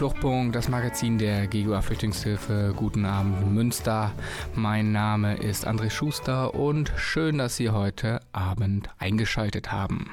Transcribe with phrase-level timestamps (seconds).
[0.00, 2.72] Fluchtpunkt, das Magazin der GGUA Flüchtlingshilfe.
[2.74, 4.12] Guten Abend Münster.
[4.54, 10.12] Mein Name ist André Schuster und schön, dass Sie heute Abend eingeschaltet haben.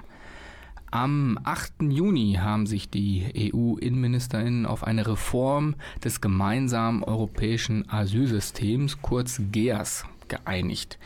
[0.92, 1.84] Am 8.
[1.84, 11.00] Juni haben sich die EU-Innenministerinnen auf eine Reform des gemeinsamen europäischen Asylsystems, kurz GEAS, geeinigt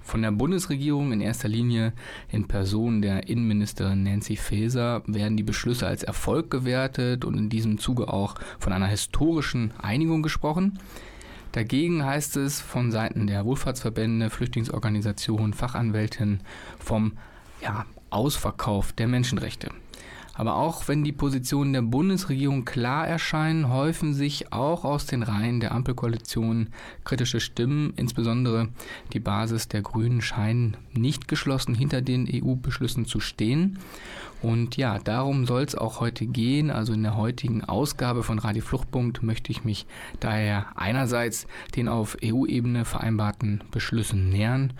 [0.00, 1.92] von der Bundesregierung in erster Linie
[2.28, 7.78] in Person der Innenministerin Nancy Faeser werden die Beschlüsse als Erfolg gewertet und in diesem
[7.78, 10.78] Zuge auch von einer historischen Einigung gesprochen.
[11.52, 16.40] Dagegen heißt es von Seiten der Wohlfahrtsverbände, Flüchtlingsorganisationen, Fachanwältinnen
[16.78, 17.12] vom
[17.60, 19.70] ja, Ausverkauf der Menschenrechte.
[20.40, 25.60] Aber auch wenn die Positionen der Bundesregierung klar erscheinen, häufen sich auch aus den Reihen
[25.60, 26.70] der Ampelkoalition
[27.04, 27.92] kritische Stimmen.
[27.96, 28.68] Insbesondere
[29.12, 33.80] die Basis der Grünen scheinen nicht geschlossen hinter den EU-Beschlüssen zu stehen.
[34.40, 36.70] Und ja, darum soll es auch heute gehen.
[36.70, 39.84] Also in der heutigen Ausgabe von Radio Fluchtpunkt möchte ich mich
[40.20, 41.46] daher einerseits
[41.76, 44.72] den auf EU-Ebene vereinbarten Beschlüssen nähern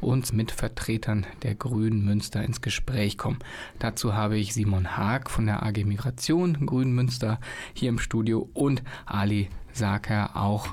[0.00, 3.38] und mit Vertretern der Grünen Münster ins Gespräch kommen.
[3.78, 7.40] Dazu habe ich Simon Haag von der AG Migration Grünen Münster
[7.74, 10.68] hier im Studio und Ali Saker auch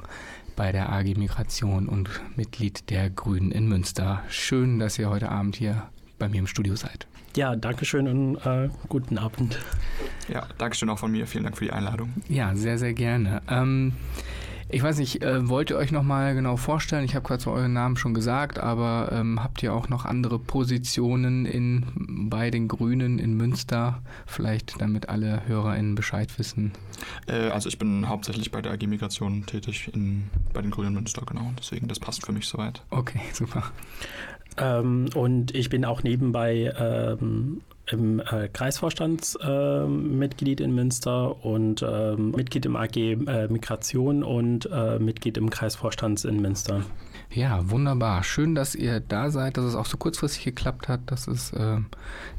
[0.56, 4.23] bei der AG Migration und Mitglied der Grünen in Münster.
[4.30, 7.08] Schön, dass ihr heute Abend hier bei mir im Studio seid.
[7.36, 9.60] Ja, danke schön und äh, guten Abend.
[10.30, 11.28] Ja, danke schön auch von mir.
[11.28, 12.14] Vielen Dank für die Einladung.
[12.30, 13.42] Ja, sehr, sehr gerne.
[13.49, 13.94] Ähm,
[14.70, 17.05] ich weiß nicht, äh, wollt ihr euch nochmal genau vorstellen?
[17.05, 20.39] Ich habe gerade zwar euren Namen schon gesagt, aber ähm, habt ihr auch noch andere
[20.39, 21.86] Positionen in,
[22.30, 24.02] bei den Grünen in Münster?
[24.25, 26.71] Vielleicht, damit alle HörerInnen Bescheid wissen.
[27.27, 31.23] Äh, also ich bin hauptsächlich bei der AG Migration tätig in, bei den Grünen Münster,
[31.25, 31.52] genau.
[31.58, 32.81] Deswegen, das passt für mich soweit.
[32.89, 33.71] Okay, super.
[34.58, 37.61] Ähm, und ich bin auch nebenbei ähm,
[37.92, 45.00] im äh, Kreisvorstandsmitglied äh, in Münster und äh, Mitglied im AG äh, Migration und äh,
[45.00, 46.82] Mitglied im Kreisvorstand in Münster.
[47.32, 48.23] Ja, wunderbar.
[48.23, 51.02] Schön, dass ihr da seid, dass es auch so kurzfristig geklappt hat.
[51.08, 51.78] Das ist äh,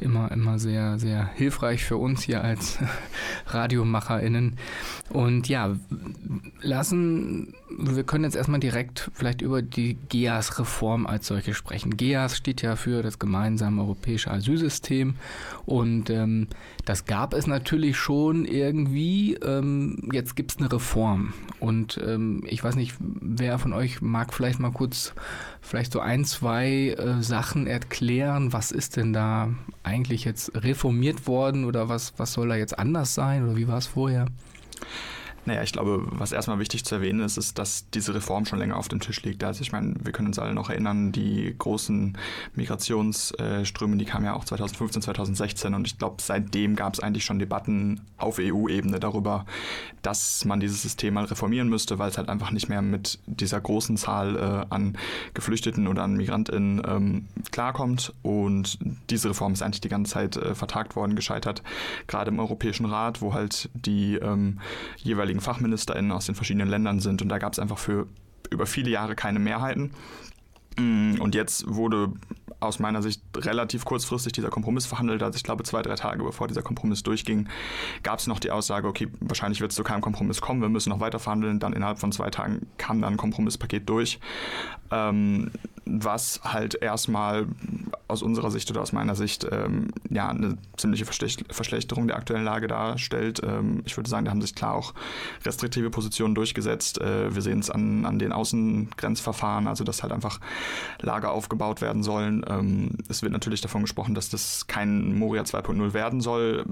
[0.01, 2.79] immer, immer sehr, sehr hilfreich für uns hier als
[3.49, 4.57] RadiomacherInnen.
[5.11, 5.77] Und ja,
[6.63, 11.97] lassen, wir können jetzt erstmal direkt vielleicht über die GEAS-Reform als solche sprechen.
[11.97, 15.17] GEAS steht ja für das gemeinsame europäische Asylsystem
[15.65, 16.49] und ähm,
[16.85, 19.35] das gab es natürlich schon irgendwie.
[19.35, 21.33] Ähm, jetzt gibt es eine Reform.
[21.59, 25.13] Und ähm, ich weiß nicht, wer von euch mag vielleicht mal kurz
[25.61, 28.53] vielleicht so ein, zwei äh, Sachen erklären.
[28.53, 29.51] Was ist denn da
[29.83, 33.79] eigentlich jetzt reformiert worden oder was, was soll da jetzt anders sein oder wie war
[33.79, 34.27] es vorher?
[35.47, 38.77] Naja, ich glaube, was erstmal wichtig zu erwähnen ist, ist, dass diese Reform schon länger
[38.77, 39.45] auf dem Tisch liegt.
[39.45, 42.19] Also ich meine, wir können uns alle noch erinnern, die großen
[42.57, 47.39] Migrationsströme, die kamen ja auch 2015, 2016 und ich glaube, seitdem gab es eigentlich schon
[47.39, 49.47] Debatten auf EU-Ebene darüber,
[50.03, 53.61] dass man dieses System mal reformieren müsste, weil es halt einfach nicht mehr mit dieser
[53.61, 54.99] großen Zahl äh, an
[55.35, 58.13] Geflüchteten oder an MigrantInnen ähm, klarkommt.
[58.23, 58.79] Und
[59.11, 61.63] diese Reform ist eigentlich die ganze Zeit äh, vertagt worden, gescheitert,
[62.07, 64.61] gerade im Europäischen Rat, wo halt die ähm,
[64.97, 67.23] jeweiligen jeweiligen FachministerInnen aus den verschiedenen Ländern sind.
[67.23, 68.07] Und da gab es einfach für
[68.51, 69.91] über viele Jahre keine Mehrheiten.
[70.79, 72.13] Mm, und jetzt wurde
[72.61, 75.23] aus meiner Sicht relativ kurzfristig dieser Kompromiss verhandelt.
[75.23, 77.49] Also ich glaube, zwei, drei Tage bevor dieser Kompromiss durchging,
[78.03, 80.91] gab es noch die Aussage, okay, wahrscheinlich wird es zu keinem Kompromiss kommen, wir müssen
[80.91, 81.59] noch weiter verhandeln.
[81.59, 84.19] Dann innerhalb von zwei Tagen kam dann ein Kompromisspaket durch,
[84.91, 85.51] ähm,
[85.85, 87.47] was halt erstmal
[88.09, 92.69] aus unserer Sicht oder aus meiner Sicht ähm, ja eine ziemliche Verschlechterung der aktuellen Lage
[92.69, 93.41] darstellt.
[93.45, 94.95] Ähm, ich würde sagen, da haben sich klar auch
[95.45, 97.01] restriktive Positionen durchgesetzt.
[97.01, 100.41] Äh, wir sehen es an, an den Außengrenzverfahren, also dass halt einfach
[101.01, 102.36] Lager aufgebaut werden sollen.
[102.49, 106.67] Ähm, es wird natürlich davon gesprochen, dass das kein Moria 2.0 werden soll.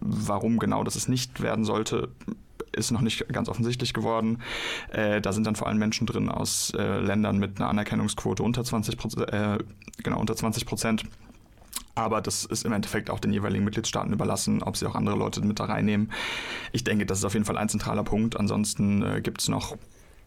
[0.00, 2.08] Warum genau das es nicht werden sollte,
[2.72, 4.38] ist noch nicht ganz offensichtlich geworden.
[4.90, 8.64] Äh, da sind dann vor allem Menschen drin aus äh, Ländern mit einer Anerkennungsquote unter
[8.64, 9.58] 20 Prozent, äh,
[10.02, 11.04] genau unter 20 Prozent.
[11.94, 15.40] Aber das ist im Endeffekt auch den jeweiligen Mitgliedstaaten überlassen, ob sie auch andere Leute
[15.40, 16.12] mit da reinnehmen.
[16.70, 18.38] Ich denke, das ist auf jeden Fall ein zentraler Punkt.
[18.38, 19.76] Ansonsten äh, gibt es noch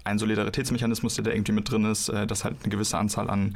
[0.03, 3.56] ein Solidaritätsmechanismus, der da irgendwie mit drin ist, äh, dass halt eine gewisse Anzahl an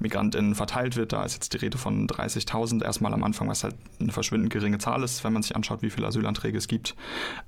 [0.00, 1.12] MigrantInnen verteilt wird.
[1.12, 4.78] Da ist jetzt die Rede von 30.000 erstmal am Anfang, was halt eine verschwindend geringe
[4.78, 6.94] Zahl ist, wenn man sich anschaut, wie viele Asylanträge es gibt.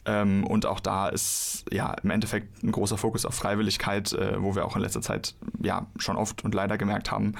[0.04, 4.54] Ähm, und auch da ist ja im Endeffekt ein großer Fokus auf Freiwilligkeit, äh, wo
[4.54, 7.34] wir auch in letzter Zeit ja schon oft und leider gemerkt haben,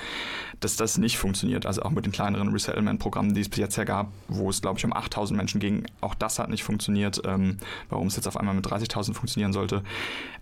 [0.61, 1.67] dass das nicht funktioniert.
[1.67, 4.79] Also auch mit den kleineren Resettlement-Programmen, die es bis jetzt ja gab, wo es glaube
[4.79, 7.23] ich um 8.000 Menschen ging, auch das hat nicht funktioniert.
[7.25, 9.83] Ähm, warum es jetzt auf einmal mit 30.000 funktionieren sollte,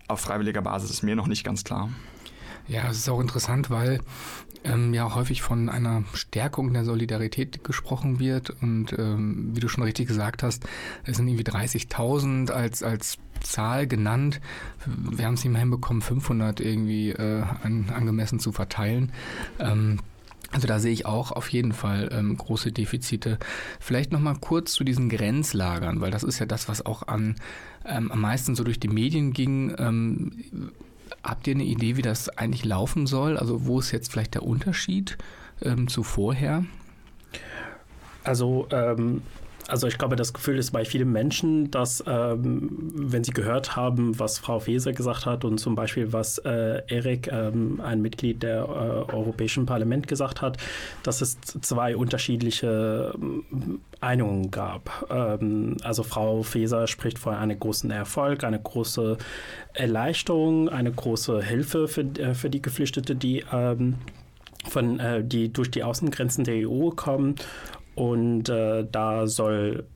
[0.08, 1.90] auf freiwilliger Basis ist mir noch nicht ganz klar.
[2.66, 4.00] Ja, es ist auch interessant, weil
[4.64, 8.50] ähm, ja häufig von einer Stärkung der Solidarität gesprochen wird.
[8.62, 10.64] Und ähm, wie du schon richtig gesagt hast,
[11.04, 14.40] es sind irgendwie 30.000 als, als Zahl genannt.
[14.86, 19.12] Wir haben es immerhin bekommen, 500 irgendwie äh, an, angemessen zu verteilen.
[19.58, 19.98] Ähm,
[20.54, 23.38] also da sehe ich auch auf jeden Fall ähm, große Defizite.
[23.80, 27.34] Vielleicht noch mal kurz zu diesen Grenzlagern, weil das ist ja das, was auch an
[27.84, 29.74] ähm, am meisten so durch die Medien ging.
[29.76, 30.44] Ähm,
[31.24, 33.36] habt ihr eine Idee, wie das eigentlich laufen soll?
[33.36, 35.18] Also wo ist jetzt vielleicht der Unterschied
[35.60, 36.64] ähm, zu vorher?
[38.22, 39.22] Also ähm,
[39.68, 44.18] also ich glaube, das Gefühl ist bei vielen Menschen, dass ähm, wenn sie gehört haben,
[44.18, 48.62] was Frau Feser gesagt hat und zum Beispiel was äh, Erik, ähm, ein Mitglied der
[48.62, 50.58] äh, Europäischen Parlament gesagt hat,
[51.02, 55.06] dass es zwei unterschiedliche ähm, Einigungen gab.
[55.10, 59.16] Ähm, also Frau Feser spricht von einem großen Erfolg, eine große
[59.72, 63.94] Erleichterung, eine große Hilfe für, äh, für die Geflüchtete, die ähm,
[64.68, 67.36] von, äh, die durch die Außengrenzen der EU kommen
[67.94, 69.86] und äh, da soll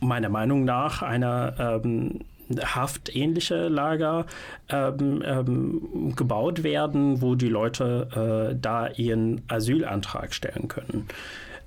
[0.00, 2.20] meiner Meinung nach eine ähm,
[2.62, 4.26] haftähnliche Lager
[4.68, 11.08] ähm, ähm, gebaut werden, wo die Leute äh, da ihren Asylantrag stellen können.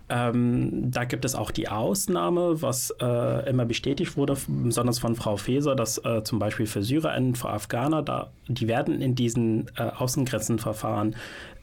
[0.09, 5.37] Ähm, da gibt es auch die Ausnahme, was äh, immer bestätigt wurde, besonders von Frau
[5.37, 9.83] Faeser, dass äh, zum Beispiel für SyrerInnen, für Afghaner, da, die werden in diesen äh,
[9.83, 11.15] Außengrenzenverfahren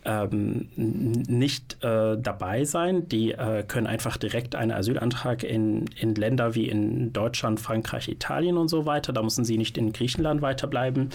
[0.09, 3.09] ähm, nicht äh, dabei sein.
[3.09, 8.57] Die äh, können einfach direkt einen Asylantrag in, in Länder wie in Deutschland, Frankreich, Italien
[8.57, 9.13] und so weiter.
[9.13, 11.11] Da müssen sie nicht in Griechenland weiterbleiben.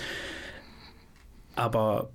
[1.56, 2.10] Aber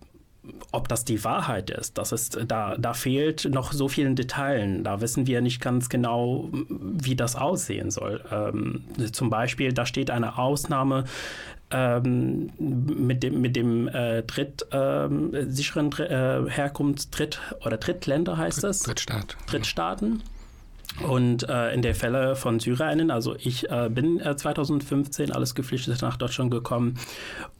[0.70, 4.84] ob das die Wahrheit ist, das ist, da, da fehlt noch so vielen Detailen.
[4.84, 8.24] Da wissen wir nicht ganz genau, wie das aussehen soll.
[8.30, 11.04] Ähm, zum Beispiel, da steht eine Ausnahme
[11.70, 18.70] ähm, mit dem, mit dem äh, Dritt, ähm, sicheren äh, Herkunftsdritt oder Drittländer heißt Dritt,
[18.70, 18.82] es?
[18.82, 19.36] Drittstaat.
[19.46, 20.22] Drittstaaten.
[21.06, 26.04] Und äh, in der Fälle von Syrerinnen, also ich äh, bin äh, 2015 alles Geflüchtete
[26.04, 26.98] nach Deutschland gekommen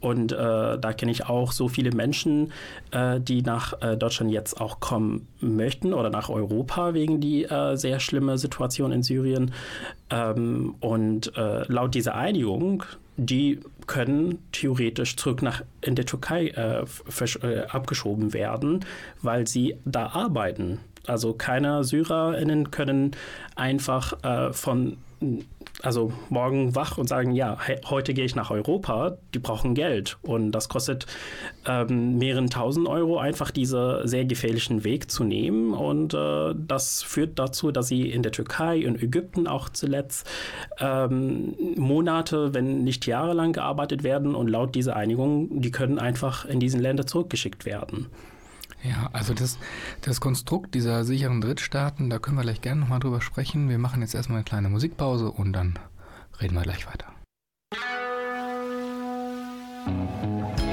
[0.01, 2.51] und äh, da kenne ich auch so viele Menschen,
[2.91, 7.99] äh, die nach äh, Deutschland jetzt auch kommen möchten oder nach Europa wegen die sehr
[7.99, 9.53] schlimme Situation in Syrien.
[10.09, 12.83] Ähm, und laut dieser Einigung,
[13.25, 16.53] die können theoretisch zurück nach in der Türkei
[17.69, 18.85] abgeschoben werden,
[19.21, 20.79] weil sie da arbeiten.
[21.05, 23.11] Also keine SyrerInnen können
[23.55, 24.97] einfach äh, von
[25.81, 27.57] also morgen wach und sagen, ja,
[27.89, 30.17] heute gehe ich nach Europa, die brauchen Geld.
[30.21, 31.05] Und das kostet
[31.65, 35.73] ähm, mehreren tausend Euro, einfach diesen sehr gefährlichen Weg zu nehmen.
[35.73, 40.29] Und äh, das führt dazu, dass sie in der Türkei, in Ägypten auch zuletzt
[40.79, 44.35] ähm, Monate, wenn nicht jahrelang gearbeitet werden.
[44.35, 48.07] Und laut dieser Einigung, die können einfach in diesen Länder zurückgeschickt werden.
[48.83, 49.57] Ja, also das,
[50.01, 53.69] das Konstrukt dieser sicheren Drittstaaten, da können wir gleich gerne nochmal drüber sprechen.
[53.69, 55.77] Wir machen jetzt erstmal eine kleine Musikpause und dann
[56.39, 57.13] reden wir gleich weiter.
[60.29, 60.68] dreamt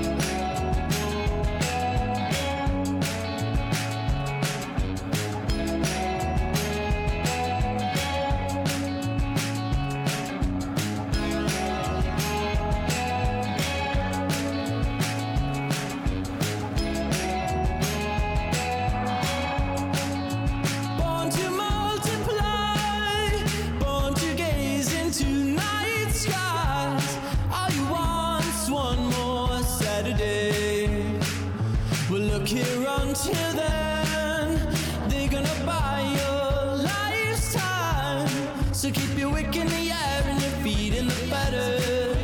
[32.09, 34.75] Well, look here until then,
[35.09, 38.29] they're gonna buy your lifetime.
[38.73, 42.15] So keep your wick in the air and your feet in the better.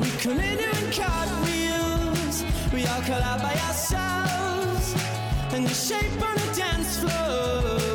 [0.00, 4.94] We come in here in cartwheels, we all collide by ourselves,
[5.54, 7.87] and the shape on the dance floor.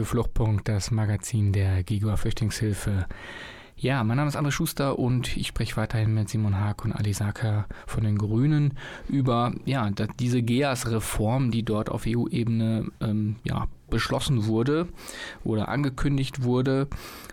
[0.00, 3.04] Radio Fluchtpunkt, das Magazin der Gigua Flüchtlingshilfe.
[3.76, 7.12] Ja, mein Name ist André Schuster und ich spreche weiterhin mit Simon Haag und Ali
[7.12, 8.78] Saka von den Grünen
[9.08, 14.88] über ja, diese GEAS-Reform, die dort auf EU-Ebene ähm, ja, beschlossen wurde
[15.44, 16.88] oder angekündigt wurde.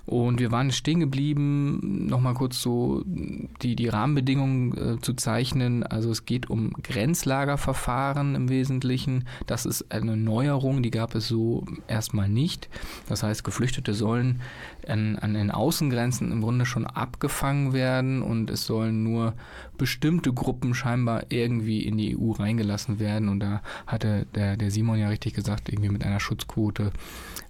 [0.07, 5.83] Und wir waren stehen geblieben, nochmal kurz so die, die Rahmenbedingungen äh, zu zeichnen.
[5.83, 9.25] Also es geht um Grenzlagerverfahren im Wesentlichen.
[9.47, 12.69] Das ist eine Neuerung, die gab es so erstmal nicht.
[13.09, 14.41] Das heißt, Geflüchtete sollen
[14.87, 19.33] an, an den Außengrenzen im Grunde schon abgefangen werden und es sollen nur
[19.77, 23.29] bestimmte Gruppen scheinbar irgendwie in die EU reingelassen werden.
[23.29, 26.91] Und da hatte der, der Simon ja richtig gesagt, irgendwie mit einer Schutzquote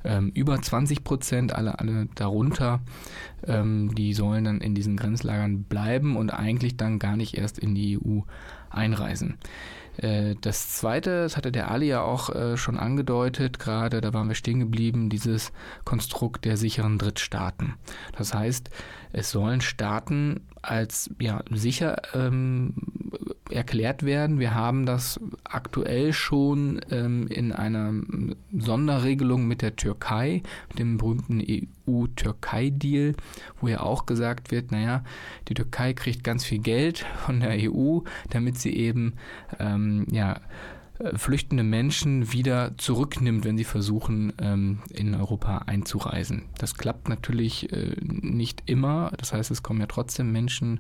[0.04, 2.82] ähm, über 20 Prozent, alle, alle darunter,
[3.46, 7.75] ähm, die sollen dann in diesen Grenzlagern bleiben und eigentlich dann gar nicht erst in
[7.75, 8.22] die EU
[8.70, 9.38] einreisen.
[9.98, 14.27] Äh, Das zweite, das hatte der Ali ja auch äh, schon angedeutet, gerade da waren
[14.27, 15.51] wir stehen geblieben, dieses
[15.86, 17.74] Konstrukt der sicheren Drittstaaten.
[18.18, 18.70] Das heißt,
[19.14, 22.74] es sollen Staaten als ja, sicher ähm,
[23.50, 24.40] erklärt werden.
[24.40, 27.94] Wir haben das aktuell schon ähm, in einer
[28.58, 33.16] Sonderregelung mit der Türkei, mit dem berühmten EU-Türkei-Deal,
[33.62, 35.04] wo ja auch gesagt wird, naja,
[35.48, 38.00] die Türkei kriegt ganz viel Geld von der EU,
[38.30, 39.14] damit sie eben
[39.60, 40.40] ähm, ja,
[41.16, 46.44] flüchtende Menschen wieder zurücknimmt, wenn sie versuchen, ähm, in Europa einzureisen.
[46.58, 49.12] Das klappt natürlich äh, nicht immer.
[49.18, 50.80] Das heißt, es kommen ja trotzdem Menschen,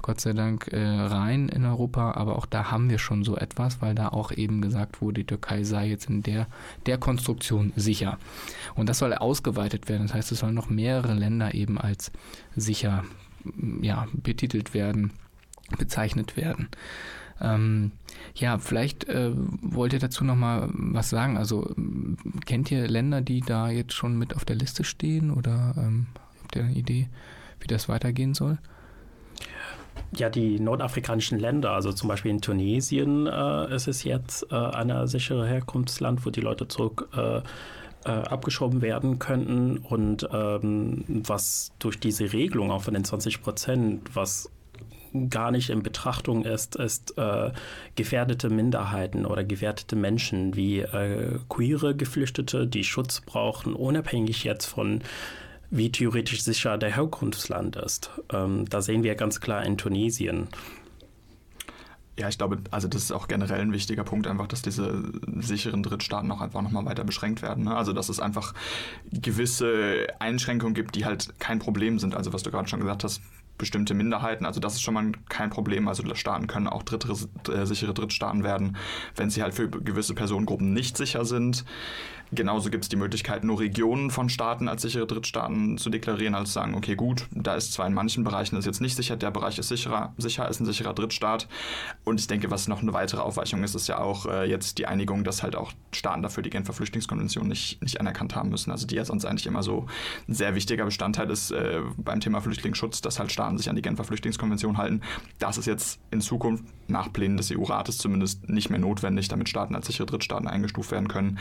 [0.00, 2.12] Gott sei Dank, äh, rein in Europa.
[2.12, 5.26] Aber auch da haben wir schon so etwas, weil da auch eben gesagt wurde, die
[5.26, 6.46] Türkei sei jetzt in der,
[6.86, 8.18] der Konstruktion sicher.
[8.74, 10.06] Und das soll ausgeweitet werden.
[10.06, 12.10] Das heißt, es sollen noch mehrere Länder eben als
[12.56, 13.04] sicher
[13.82, 15.12] ja, betitelt werden,
[15.76, 16.68] bezeichnet werden.
[17.40, 17.92] Ähm,
[18.34, 21.36] ja, vielleicht äh, wollt ihr dazu noch mal was sagen.
[21.36, 21.74] Also
[22.46, 26.06] kennt ihr Länder, die da jetzt schon mit auf der Liste stehen oder ähm,
[26.42, 27.08] habt ihr eine Idee,
[27.60, 28.58] wie das weitergehen soll?
[30.12, 35.06] Ja, die nordafrikanischen Länder, also zum Beispiel in Tunesien äh, ist es jetzt äh, ein
[35.06, 37.42] sicheres Herkunftsland, wo die Leute zurück äh,
[38.04, 44.14] äh, abgeschoben werden könnten und ähm, was durch diese Regelung auch von den 20 Prozent,
[44.14, 44.50] was
[45.28, 47.50] gar nicht in Betrachtung ist, ist äh,
[47.96, 55.02] gefährdete Minderheiten oder gefährdete Menschen wie äh, queere Geflüchtete, die Schutz brauchen, unabhängig jetzt von
[55.70, 58.10] wie theoretisch sicher der Herkunftsland ist.
[58.32, 60.48] Ähm, da sehen wir ganz klar in Tunesien.
[62.18, 65.04] Ja, ich glaube, also das ist auch generell ein wichtiger Punkt, einfach, dass diese
[65.38, 67.64] sicheren Drittstaaten auch einfach nochmal weiter beschränkt werden.
[67.64, 67.76] Ne?
[67.76, 68.54] Also, dass es einfach
[69.12, 72.16] gewisse Einschränkungen gibt, die halt kein Problem sind.
[72.16, 73.22] Also, was du gerade schon gesagt hast,
[73.58, 74.46] bestimmte Minderheiten.
[74.46, 75.88] Also das ist schon mal kein Problem.
[75.88, 77.12] Also Staaten können auch dritte,
[77.52, 78.76] äh, sichere Drittstaaten werden,
[79.16, 81.64] wenn sie halt für gewisse Personengruppen nicht sicher sind.
[82.32, 86.52] Genauso gibt es die Möglichkeit, nur Regionen von Staaten als sichere Drittstaaten zu deklarieren, als
[86.52, 89.58] sagen, okay, gut, da ist zwar in manchen Bereichen das jetzt nicht sicher, der Bereich
[89.58, 91.48] ist sicherer, sicher ist ein sicherer Drittstaat.
[92.04, 94.86] Und ich denke, was noch eine weitere Aufweichung ist, ist ja auch äh, jetzt die
[94.86, 98.70] Einigung, dass halt auch Staaten dafür die Genfer Flüchtlingskonvention nicht, nicht anerkannt haben müssen.
[98.70, 99.86] Also die ja sonst eigentlich immer so
[100.28, 103.82] ein sehr wichtiger Bestandteil ist äh, beim Thema Flüchtlingsschutz, dass halt Staaten sich an die
[103.82, 105.00] Genfer Flüchtlingskonvention halten.
[105.38, 109.74] Das ist jetzt in Zukunft nach Plänen des EU-Rates zumindest nicht mehr notwendig, damit Staaten
[109.74, 111.38] als sichere Drittstaaten eingestuft werden können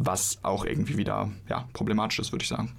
[0.00, 2.72] was auch irgendwie wieder ja, problematisch ist, würde ich sagen.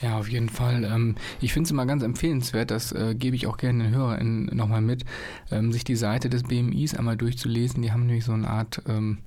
[0.00, 0.84] Ja, auf jeden Fall.
[0.84, 4.46] Ähm, ich finde es immer ganz empfehlenswert, das äh, gebe ich auch gerne den HörerInnen
[4.56, 5.04] nochmal mit,
[5.50, 7.82] ähm, sich die Seite des BMIs einmal durchzulesen.
[7.82, 9.18] Die haben nämlich so eine Art ähm,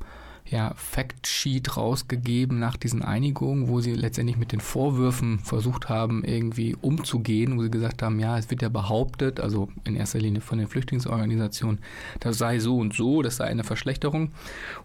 [0.48, 6.76] ja, Factsheet rausgegeben nach diesen Einigungen, wo sie letztendlich mit den Vorwürfen versucht haben, irgendwie
[6.80, 10.60] umzugehen, wo sie gesagt haben, ja, es wird ja behauptet, also in erster Linie von
[10.60, 11.80] den Flüchtlingsorganisationen,
[12.20, 14.32] das sei so und so, das sei eine Verschlechterung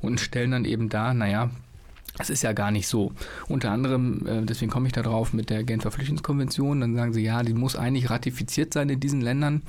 [0.00, 1.50] und stellen dann eben da, naja,
[2.18, 3.12] es ist ja gar nicht so.
[3.48, 7.22] Unter anderem, äh, deswegen komme ich da drauf, mit der Genfer Flüchtlingskonvention, dann sagen sie,
[7.22, 9.62] ja, die muss eigentlich ratifiziert sein in diesen Ländern.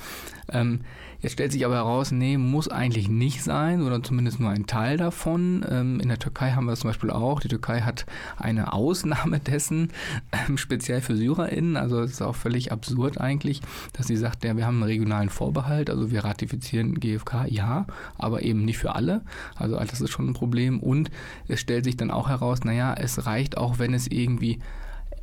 [0.50, 0.82] Ähm,
[1.22, 4.98] Jetzt stellt sich aber heraus, nee, muss eigentlich nicht sein oder zumindest nur ein Teil
[4.98, 5.64] davon.
[5.70, 7.40] Ähm, in der Türkei haben wir das zum Beispiel auch.
[7.40, 8.08] Die Türkei hat
[8.38, 9.92] eine Ausnahme dessen,
[10.32, 11.78] ähm, speziell für SyrerInnen.
[11.78, 13.62] Also es ist auch völlig absurd eigentlich,
[13.94, 17.86] dass sie sagt, ja, wir haben einen regionalen Vorbehalt, also wir ratifizieren GFK, ja,
[18.18, 19.22] aber eben nicht für alle.
[19.56, 20.80] Also das ist schon ein Problem.
[20.80, 21.12] Und
[21.48, 24.60] es stellt sich dann auch heraus, naja, es reicht auch, wenn es irgendwie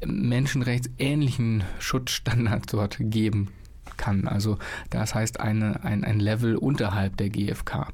[0.04, 3.48] menschenrechtsähnlichen Schutzstandard dort geben
[3.96, 4.28] kann.
[4.28, 4.58] Also
[4.90, 7.88] das heißt eine, ein, ein Level unterhalb der GfK.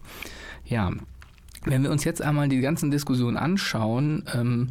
[0.66, 0.92] Ja,
[1.64, 4.68] wenn wir uns jetzt einmal die ganzen Diskussionen anschauen, ähm,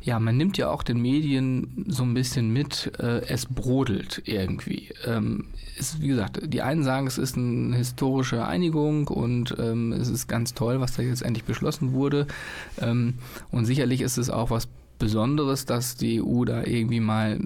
[0.00, 4.88] ja, man nimmt ja auch den Medien so ein bisschen mit, äh, es brodelt irgendwie.
[5.06, 5.46] Ähm,
[5.78, 10.28] ist, wie gesagt, die einen sagen, es ist eine historische Einigung und ähm, es ist
[10.28, 12.26] ganz toll, was da jetzt endlich beschlossen wurde.
[12.80, 13.14] Ähm,
[13.50, 17.40] und sicherlich ist es auch was Besonderes, dass die EU da irgendwie mal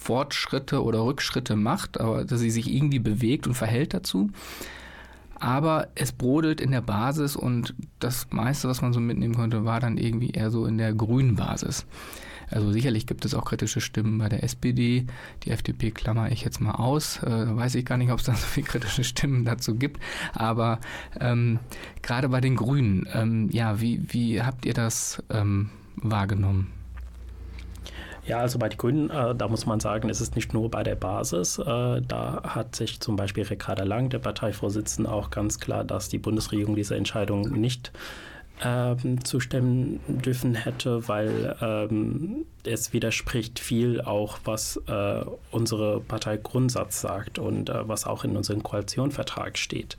[0.00, 4.30] Fortschritte oder Rückschritte macht, aber dass sie sich irgendwie bewegt und verhält dazu.
[5.40, 9.80] Aber es brodelt in der Basis und das meiste, was man so mitnehmen konnte, war
[9.80, 11.86] dann irgendwie eher so in der grünen Basis.
[12.50, 15.06] Also sicherlich gibt es auch kritische Stimmen bei der SPD.
[15.44, 17.22] Die FDP klammer ich jetzt mal aus.
[17.22, 20.00] Äh, weiß ich gar nicht, ob es da so viele kritische Stimmen dazu gibt.
[20.32, 20.80] Aber
[21.20, 21.58] ähm,
[22.02, 26.72] gerade bei den Grünen, ähm, ja, wie, wie habt ihr das ähm, wahrgenommen?
[28.26, 30.82] Ja, also bei den Grünen, äh, da muss man sagen, es ist nicht nur bei
[30.82, 31.58] der Basis.
[31.58, 36.18] Äh, da hat sich zum Beispiel Ricarda Lang, der Parteivorsitzende, auch ganz klar, dass die
[36.18, 37.92] Bundesregierung diese Entscheidung nicht
[38.62, 47.00] ähm, zustimmen dürfen hätte, weil ähm, es widerspricht viel auch, was äh, unsere Partei Grundsatz
[47.00, 49.96] sagt und äh, was auch in unserem Koalitionsvertrag steht.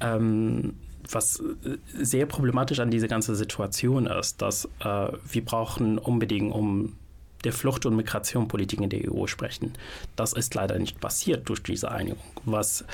[0.00, 0.74] Ähm,
[1.10, 6.96] was äh, sehr problematisch an dieser ganzen Situation ist, dass äh, wir brauchen unbedingt, um
[7.44, 9.72] der Flucht- und Migrationpolitik in der EU sprechen.
[10.16, 12.22] Das ist leider nicht passiert durch diese Einigung.
[12.44, 12.84] Was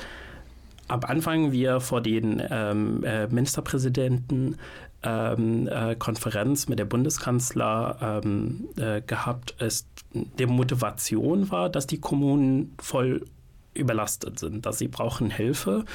[0.89, 4.57] am Anfang wir vor den ähm, äh, Ministerpräsidenten
[5.03, 12.01] ähm, äh, Konferenz mit der Bundeskanzler ähm, äh, gehabt ist, der Motivation war, dass die
[12.01, 13.25] Kommunen voll
[13.75, 15.85] überlastet sind, dass sie brauchen Hilfe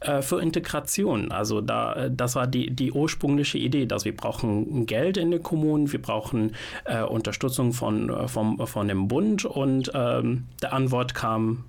[0.00, 1.32] äh, für Integration.
[1.32, 5.90] Also da, das war die, die ursprüngliche Idee, dass wir brauchen Geld in den Kommunen,
[5.90, 6.54] wir brauchen
[6.84, 11.64] äh, Unterstützung von, äh, vom, von dem Bund und ähm, der Antwort kam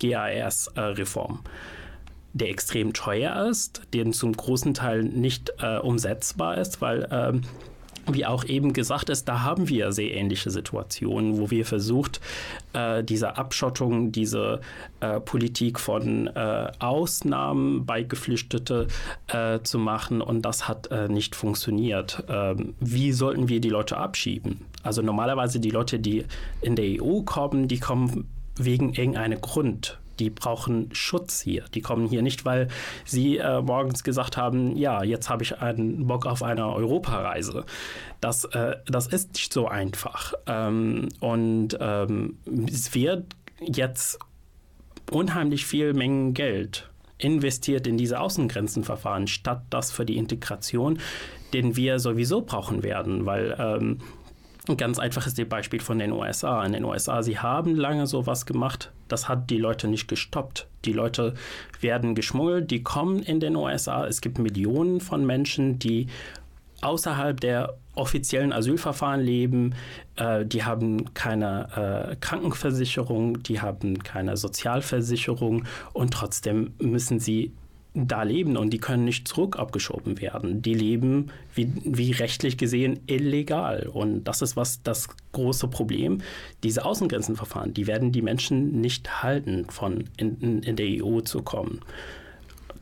[0.00, 1.40] GAS-Reform.
[2.32, 7.42] Der extrem teuer ist, der zum großen Teil nicht äh, umsetzbar ist, weil ähm,
[8.14, 12.20] wie auch eben gesagt ist, da haben wir sehr ähnliche Situationen, wo wir versucht,
[12.72, 14.60] äh, diese Abschottung, diese
[15.00, 18.86] äh, Politik von äh, Ausnahmen bei Geflüchteten
[19.28, 22.24] äh, zu machen und das hat äh, nicht funktioniert.
[22.28, 24.62] Ähm, wie sollten wir die Leute abschieben?
[24.82, 26.24] Also normalerweise die Leute, die
[26.62, 31.64] in der EU kommen, die kommen wegen irgendeinem Grund die brauchen Schutz hier.
[31.74, 32.68] Die kommen hier nicht, weil
[33.04, 37.64] sie äh, morgens gesagt haben, ja, jetzt habe ich einen Bock auf eine Europareise.
[38.20, 40.34] Das, äh, das ist nicht so einfach.
[40.46, 42.38] Ähm, und ähm,
[42.70, 44.18] es wird jetzt
[45.10, 50.98] unheimlich viel Mengen Geld investiert in diese Außengrenzenverfahren, statt das für die Integration,
[51.52, 53.98] den wir sowieso brauchen werden, weil ähm,
[54.68, 56.64] ein ganz einfaches Beispiel von den USA.
[56.64, 60.68] In den USA, sie haben lange sowas gemacht, das hat die Leute nicht gestoppt.
[60.84, 61.34] Die Leute
[61.80, 64.06] werden geschmuggelt, die kommen in den USA.
[64.06, 66.08] Es gibt Millionen von Menschen, die
[66.82, 69.74] außerhalb der offiziellen Asylverfahren leben,
[70.16, 77.52] äh, die haben keine äh, Krankenversicherung, die haben keine Sozialversicherung und trotzdem müssen sie
[77.94, 80.62] da leben und die können nicht zurück abgeschoben werden.
[80.62, 83.90] Die leben, wie, wie rechtlich gesehen, illegal.
[83.92, 86.18] Und das ist was das große Problem.
[86.62, 91.80] Diese Außengrenzenverfahren, die werden die Menschen nicht halten, von in, in der EU zu kommen.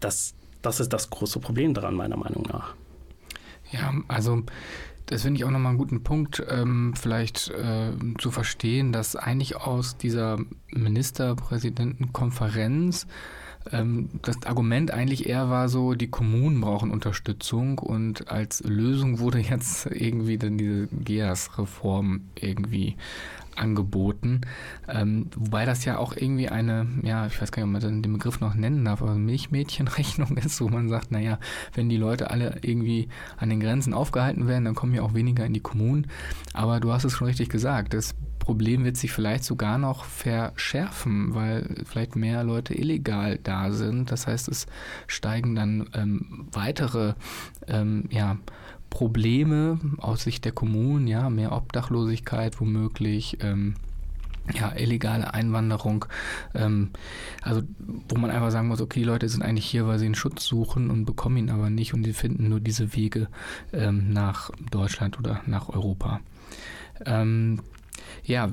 [0.00, 2.74] Das, das ist das große Problem daran, meiner Meinung nach.
[3.72, 4.42] Ja, also
[5.06, 9.56] das finde ich auch nochmal einen guten Punkt, ähm, vielleicht äh, zu verstehen, dass eigentlich
[9.56, 10.38] aus dieser
[10.70, 13.06] Ministerpräsidentenkonferenz
[13.72, 19.38] ähm, das Argument eigentlich eher war so, die Kommunen brauchen Unterstützung und als Lösung wurde
[19.50, 22.96] jetzt irgendwie dann diese GEAS-Reform irgendwie
[23.58, 24.42] angeboten.
[24.88, 28.12] Ähm, wobei das ja auch irgendwie eine, ja, ich weiß gar nicht, ob man den
[28.12, 31.38] Begriff noch nennen darf, aber Milchmädchenrechnung ist, wo man sagt, naja,
[31.74, 35.44] wenn die Leute alle irgendwie an den Grenzen aufgehalten werden, dann kommen ja auch weniger
[35.44, 36.06] in die Kommunen.
[36.54, 38.14] Aber du hast es schon richtig gesagt, das
[38.48, 44.10] Problem wird sich vielleicht sogar noch verschärfen, weil vielleicht mehr Leute illegal da sind.
[44.10, 44.66] Das heißt, es
[45.06, 47.12] steigen dann ähm, weitere
[47.66, 48.38] ähm, ja,
[48.88, 53.36] Probleme aus Sicht der Kommunen, ja, mehr Obdachlosigkeit womöglich.
[53.42, 53.74] Ähm,
[54.54, 56.06] ja, illegale Einwanderung,
[56.54, 56.88] ähm,
[57.42, 57.60] also
[58.08, 60.46] wo man einfach sagen muss, okay, die Leute sind eigentlich hier, weil sie einen Schutz
[60.46, 63.28] suchen und bekommen ihn aber nicht und sie finden nur diese Wege
[63.74, 66.20] ähm, nach Deutschland oder nach Europa.
[67.04, 67.60] Ähm,
[68.24, 68.50] ja,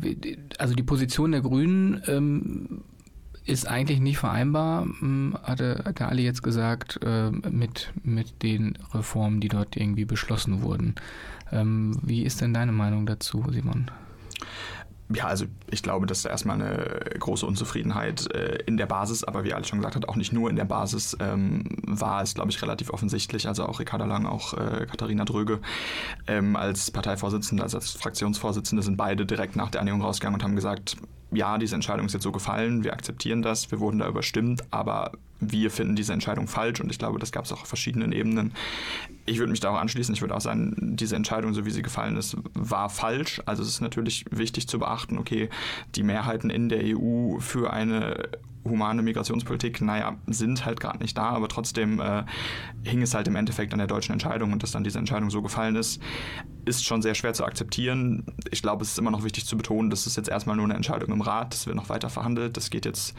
[0.58, 2.82] also die Position der Grünen ähm,
[3.46, 9.40] ist eigentlich nicht vereinbar, hm, hatte, hatte Ali jetzt gesagt, äh, mit, mit den Reformen,
[9.40, 10.96] die dort irgendwie beschlossen wurden.
[11.52, 13.92] Ähm, wie ist denn deine Meinung dazu, Simon?
[15.14, 19.44] Ja, also ich glaube, dass da erstmal eine große Unzufriedenheit äh, in der Basis, aber
[19.44, 22.50] wie alles schon gesagt hat, auch nicht nur in der Basis ähm, war es, glaube
[22.50, 23.48] ich, relativ offensichtlich.
[23.48, 25.60] Also auch Ricarda Lang, auch äh, Katharina Dröge
[26.26, 30.56] ähm, als Parteivorsitzende, also als Fraktionsvorsitzende sind beide direkt nach der Einigung rausgegangen und haben
[30.56, 30.98] gesagt,
[31.36, 35.12] ja, diese Entscheidung ist jetzt so gefallen, wir akzeptieren das, wir wurden da überstimmt, aber
[35.40, 38.54] wir finden diese Entscheidung falsch und ich glaube, das gab es auch auf verschiedenen Ebenen.
[39.26, 41.82] Ich würde mich da auch anschließen, ich würde auch sagen, diese Entscheidung, so wie sie
[41.82, 43.42] gefallen ist, war falsch.
[43.46, 45.50] Also es ist natürlich wichtig zu beachten, okay,
[45.96, 48.30] die Mehrheiten in der EU für eine
[48.66, 52.24] humane Migrationspolitik, naja, sind halt gerade nicht da, aber trotzdem äh,
[52.84, 55.42] hing es halt im Endeffekt an der deutschen Entscheidung und dass dann diese Entscheidung so
[55.42, 56.02] gefallen ist,
[56.66, 58.26] ist schon sehr schwer zu akzeptieren.
[58.50, 60.74] Ich glaube, es ist immer noch wichtig zu betonen, das ist jetzt erstmal nur eine
[60.74, 63.14] Entscheidung im Rat, das wird noch weiter verhandelt, das geht jetzt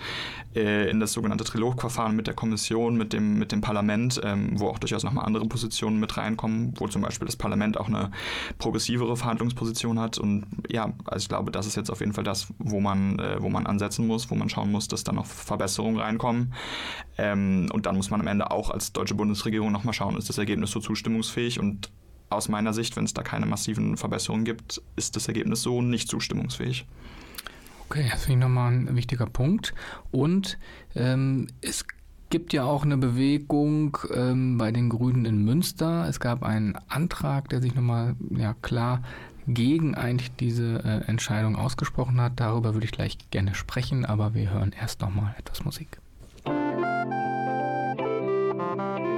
[0.54, 4.68] äh, in das sogenannte Trilogverfahren mit der Kommission, mit dem, mit dem Parlament, ähm, wo
[4.68, 8.10] auch durchaus nochmal andere Positionen mit reinkommen, wo zum Beispiel das Parlament auch eine
[8.58, 12.48] progressivere Verhandlungsposition hat und ja, also ich glaube, das ist jetzt auf jeden Fall das,
[12.58, 16.00] wo man, äh, wo man ansetzen muss, wo man schauen muss, dass da noch Verbesserungen
[16.00, 16.54] reinkommen.
[17.18, 20.38] Ähm, und dann muss man am Ende auch als deutsche Bundesregierung nochmal schauen, ist das
[20.38, 21.90] Ergebnis so zustimmungsfähig und
[22.28, 26.08] aus meiner Sicht, wenn es da keine massiven Verbesserungen gibt, ist das Ergebnis so nicht
[26.08, 26.86] zustimmungsfähig.
[27.88, 29.74] Okay, das finde ich nochmal ein wichtiger Punkt.
[30.10, 30.58] Und
[30.96, 31.86] ähm, es
[32.30, 36.08] gibt ja auch eine Bewegung ähm, bei den Grünen in Münster.
[36.08, 39.02] Es gab einen Antrag, der sich nochmal ja, klar
[39.46, 42.34] gegen eigentlich diese äh, Entscheidung ausgesprochen hat.
[42.36, 45.98] Darüber würde ich gleich gerne sprechen, aber wir hören erst nochmal etwas Musik.
[48.66, 49.15] just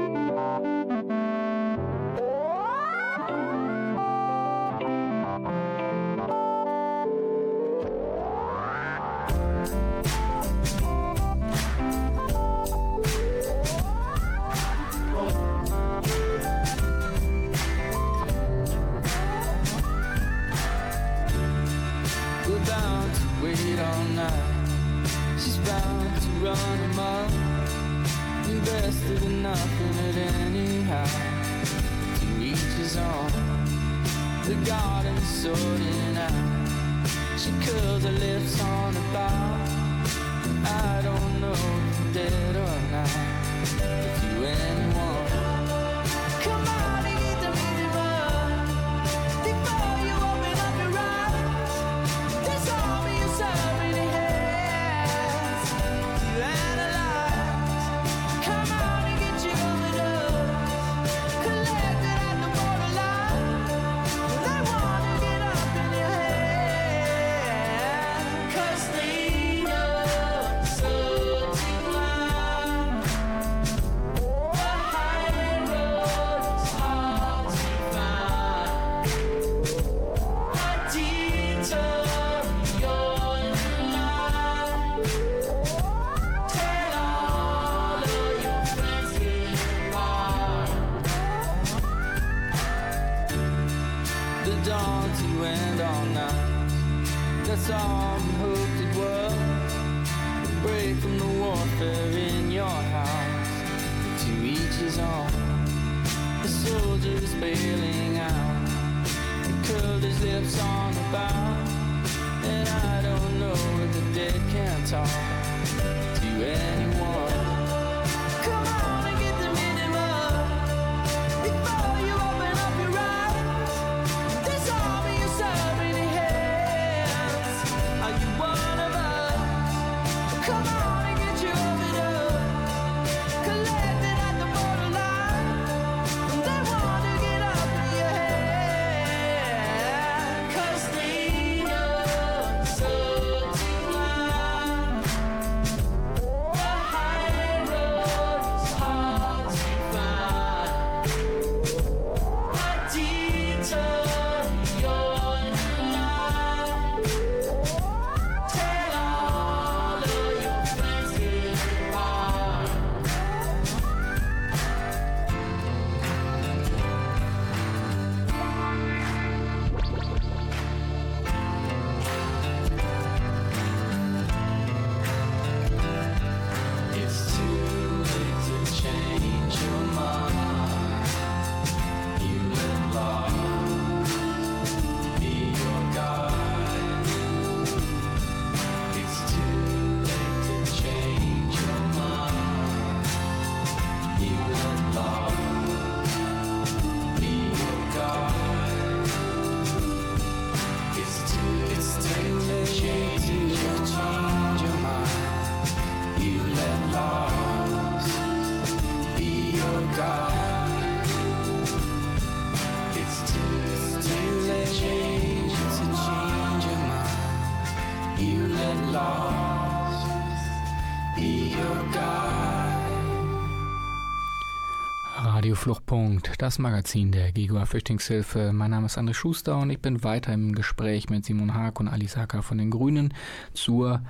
[225.68, 228.54] Radio Fluchtpunkt, das Magazin der GEGUA Flüchtlingshilfe.
[228.54, 231.88] Mein Name ist André Schuster und ich bin weiter im Gespräch mit Simon Haag und
[231.88, 233.12] Alice Hacker von den Grünen
[233.52, 234.00] zur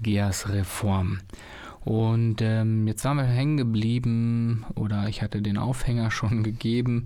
[0.00, 1.18] GEAS-Reform.
[1.84, 7.04] Und ähm, jetzt waren wir hängen geblieben, oder ich hatte den Aufhänger schon gegeben,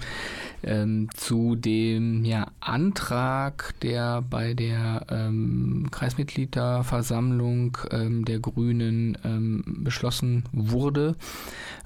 [0.62, 10.44] ähm, zu dem ja, Antrag, der bei der ähm, Kreismitgliederversammlung ähm, der Grünen ähm, beschlossen
[10.52, 11.16] wurde,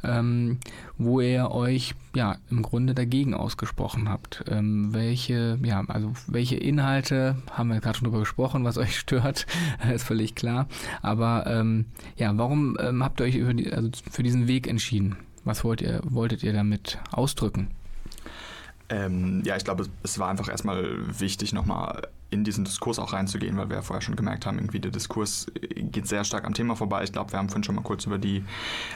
[0.03, 0.59] ähm,
[0.99, 4.45] wo ihr euch ja im Grunde dagegen ausgesprochen habt.
[4.49, 9.47] Ähm, welche, ja, also welche Inhalte, haben wir gerade schon drüber gesprochen, was euch stört,
[9.93, 10.69] ist völlig klar.
[11.03, 15.17] Aber ähm, ja, warum ähm, habt ihr euch die, also für diesen Weg entschieden?
[15.45, 17.69] Was wollt ihr, wolltet ihr damit ausdrücken?
[18.89, 23.57] Ähm, ja, ich glaube, es war einfach erstmal wichtig, nochmal in diesen Diskurs auch reinzugehen,
[23.57, 26.55] weil wir ja vorher schon gemerkt haben, irgendwie der Diskurs äh, geht sehr stark am
[26.55, 27.05] Thema vorbei.
[27.05, 28.45] Ich glaube, wir haben vorhin schon mal kurz über die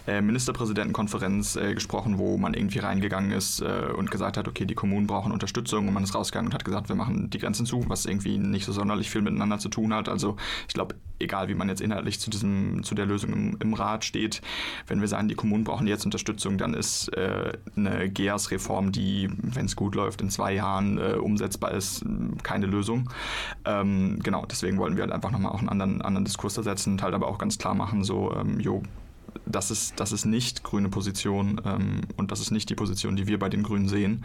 [0.06, 4.74] äh, Ministerpräsidentenkonferenz äh, gesprochen, wo man irgendwie reingegangen ist äh, und gesagt hat, okay, die
[4.74, 7.84] Kommunen brauchen Unterstützung und man ist rausgegangen und hat gesagt, wir machen die Grenzen zu,
[7.88, 10.08] was irgendwie nicht so sonderlich viel miteinander zu tun hat.
[10.08, 13.74] Also ich glaube, egal wie man jetzt inhaltlich zu diesem, zu der Lösung im, im
[13.74, 14.40] Rat steht,
[14.86, 19.66] wenn wir sagen, die Kommunen brauchen jetzt Unterstützung, dann ist äh, eine GEAS-Reform, die, wenn
[19.66, 22.04] es gut läuft, in zwei Jahren äh, umsetzbar ist,
[22.42, 23.10] keine Lösung.
[23.64, 26.94] Ähm, genau, deswegen wollten wir halt einfach nochmal auch einen anderen, anderen Diskurs da setzen
[26.94, 28.82] und halt aber auch ganz klar machen, so, ähm, jo,
[29.46, 33.26] das ist, das ist nicht grüne Position ähm, und das ist nicht die Position, die
[33.26, 34.24] wir bei den Grünen sehen,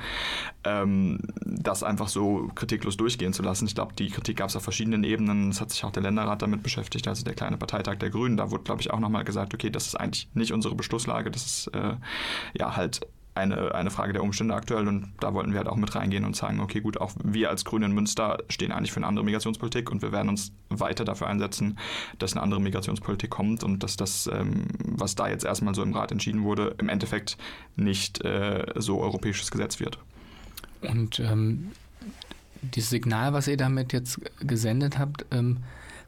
[0.64, 3.66] ähm, das einfach so kritiklos durchgehen zu lassen.
[3.66, 5.50] Ich glaube, die Kritik gab es auf verschiedenen Ebenen.
[5.50, 8.38] Es hat sich auch der Länderrat damit beschäftigt, also der kleine Parteitag der Grünen.
[8.38, 11.46] Da wurde, glaube ich, auch nochmal gesagt, okay, das ist eigentlich nicht unsere Beschlusslage, das
[11.46, 11.96] ist äh,
[12.58, 13.02] ja halt
[13.36, 16.36] eine, eine Frage der Umstände aktuell und da wollten wir halt auch mit reingehen und
[16.36, 19.92] sagen, okay, gut, auch wir als Grüne in Münster stehen eigentlich für eine andere Migrationspolitik
[19.92, 21.78] und wir werden uns weiter dafür einsetzen,
[22.18, 25.94] dass eine andere Migrationspolitik kommt und dass das, ähm, was da jetzt erstmal so im
[25.94, 27.38] Rat entschieden wurde, im Endeffekt
[27.76, 30.00] nicht äh, so europäisches Gesetz wird.
[30.82, 31.72] Und ähm,
[32.62, 35.58] dieses Signal, was ihr damit jetzt gesendet habt, ähm,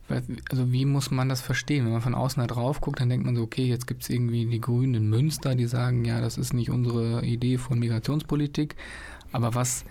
[0.10, 1.86] also wie muss man das verstehen?
[1.86, 4.10] Wenn man von außen da drauf guckt, dann denkt man so, okay, jetzt gibt es
[4.10, 8.76] irgendwie die Grünen in Münster, die sagen, ja, das ist nicht unsere Idee von Migrationspolitik.
[9.34, 9.84] Aber was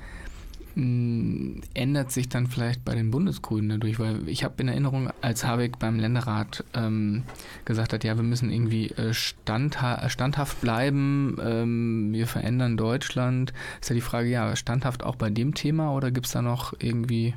[0.75, 3.99] mh, ändert sich dann vielleicht bei den Bundesgrünen dadurch?
[3.99, 7.25] Weil ich habe in Erinnerung, als Habeck beim Länderrat ähm,
[7.67, 13.53] gesagt hat, ja, wir müssen irgendwie äh, standha standhaft bleiben, ähm, wir verändern Deutschland,
[13.83, 16.73] ist ja die Frage, ja, standhaft auch bei dem Thema oder gibt es da noch
[16.79, 17.35] irgendwie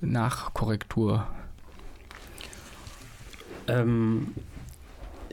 [0.00, 1.26] Nachkorrektur?
[3.70, 4.34] Ähm,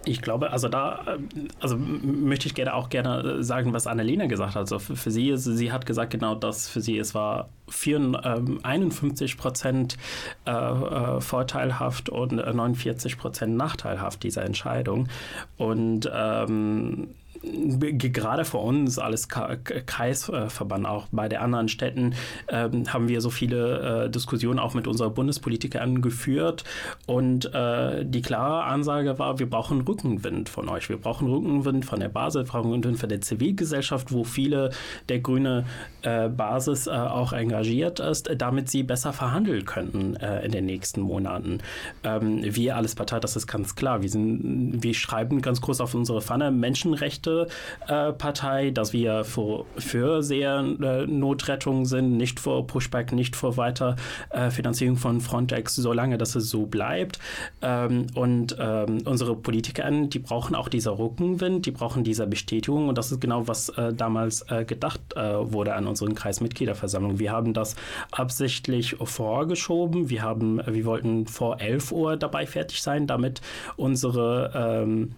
[0.07, 4.25] ich glaube, also da, ähm, also möchte ich gerne auch gerne äh, sagen, was Annalena
[4.25, 4.61] gesagt hat.
[4.61, 8.59] Also für, für sie, sie hat gesagt genau das, für sie, es war 4, ähm,
[8.63, 9.97] 51 Prozent
[10.45, 15.09] äh, äh, vorteilhaft und äh, 49 Prozent nachteilhaft, diese Entscheidung.
[15.57, 17.09] Und ähm,
[17.41, 22.15] gerade für uns als Kreisverband, auch bei den anderen Städten,
[22.49, 26.63] ähm, haben wir so viele äh, Diskussionen auch mit unseren Bundespolitikern geführt.
[27.05, 30.89] Und äh, die klare Ansage war, wir brauchen Rückenwind von euch.
[30.89, 34.71] Wir brauchen Rückenwind von der Basis, wir brauchen Rückenwind von der Zivilgesellschaft, wo viele
[35.09, 35.65] der grüne
[36.01, 41.01] äh, Basis äh, auch engagiert ist, damit sie besser verhandeln könnten äh, in den nächsten
[41.01, 41.59] Monaten.
[42.03, 44.01] Ähm, wir als Partei, das ist ganz klar.
[44.01, 49.65] Wir, sind, wir schreiben ganz groß auf unsere Pfanne Menschenrechte äh, Partei, dass wir für,
[49.77, 56.17] für sehr äh, Notrettung sind, nicht für Pushback, nicht für Weiterfinanzierung äh, von Frontex, solange
[56.17, 57.19] das so bleibt.
[57.61, 62.97] Ähm, und ähm, unsere Politiker, die brauchen auch dieser Rückenwind, die brauchen diese Bestätigung und
[62.97, 67.19] das ist genau, was äh, damals äh, gedacht äh, wurde an unseren Kreismitgliederversammlungen.
[67.19, 67.75] Wir haben das
[68.11, 70.09] absichtlich vorgeschoben.
[70.09, 73.41] Wir haben, wir wollten vor 11 Uhr dabei fertig sein, damit
[73.75, 75.15] unsere ähm,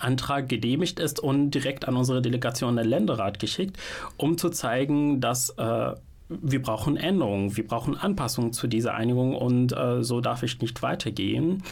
[0.00, 3.78] Antrag genehmigt ist und direkt an unsere Delegation der Länderrat geschickt,
[4.16, 5.94] um zu zeigen, dass äh,
[6.28, 10.82] wir brauchen Änderungen, wir brauchen Anpassungen zu dieser Einigung und äh, so darf ich nicht
[10.82, 11.62] weitergehen.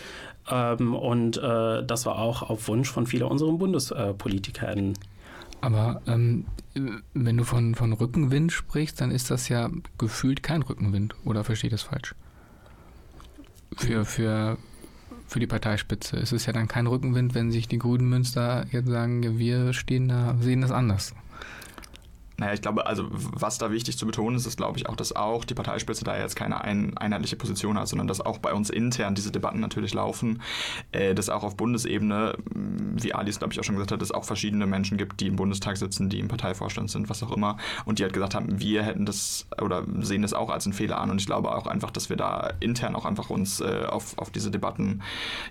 [0.50, 4.94] Ähm, und äh, das war auch auf Wunsch von vielen unserer Bundespolitikern.
[5.60, 6.46] Aber ähm,
[7.14, 11.68] wenn du von, von Rückenwind sprichst, dann ist das ja gefühlt kein Rückenwind, oder verstehe
[11.68, 12.14] ich das falsch?
[13.76, 14.58] Für, für,
[15.32, 18.88] für die Parteispitze ist es ja dann kein Rückenwind, wenn sich die Grünen Münster jetzt
[18.88, 21.14] sagen, wir stehen da, sehen das anders.
[22.38, 25.14] Naja, ich glaube, also was da wichtig zu betonen ist, ist, glaube ich, auch, dass
[25.14, 28.70] auch die Parteispitze da jetzt keine ein, einheitliche Position hat, sondern dass auch bei uns
[28.70, 30.42] intern diese Debatten natürlich laufen,
[30.92, 34.24] äh, dass auch auf Bundesebene, wie Alice, glaube ich, auch schon gesagt hat, es auch
[34.24, 37.98] verschiedene Menschen gibt, die im Bundestag sitzen, die im Parteivorstand sind, was auch immer, und
[37.98, 41.10] die halt gesagt haben, wir hätten das oder sehen das auch als einen Fehler an.
[41.10, 44.30] Und ich glaube auch einfach, dass wir da intern auch einfach uns äh, auf, auf
[44.30, 45.02] diese Debatten,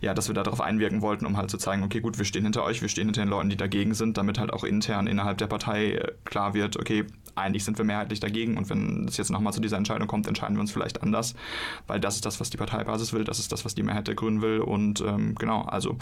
[0.01, 2.63] ja, dass wir darauf einwirken wollten, um halt zu zeigen, okay, gut, wir stehen hinter
[2.63, 5.47] euch, wir stehen hinter den Leuten, die dagegen sind, damit halt auch intern innerhalb der
[5.47, 9.53] Partei äh, klar wird, okay, eigentlich sind wir mehrheitlich dagegen und wenn es jetzt nochmal
[9.53, 11.35] zu dieser Entscheidung kommt, entscheiden wir uns vielleicht anders,
[11.87, 14.15] weil das ist das, was die Parteibasis will, das ist das, was die Mehrheit der
[14.15, 15.97] Grünen will und ähm, genau, also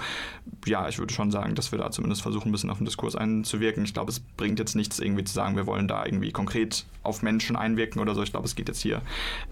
[0.65, 3.15] ja, ich würde schon sagen, dass wir da zumindest versuchen, ein bisschen auf den Diskurs
[3.15, 3.83] einzuwirken.
[3.83, 7.21] Ich glaube, es bringt jetzt nichts irgendwie zu sagen, wir wollen da irgendwie konkret auf
[7.21, 8.23] Menschen einwirken oder so.
[8.23, 9.01] Ich glaube, es geht jetzt hier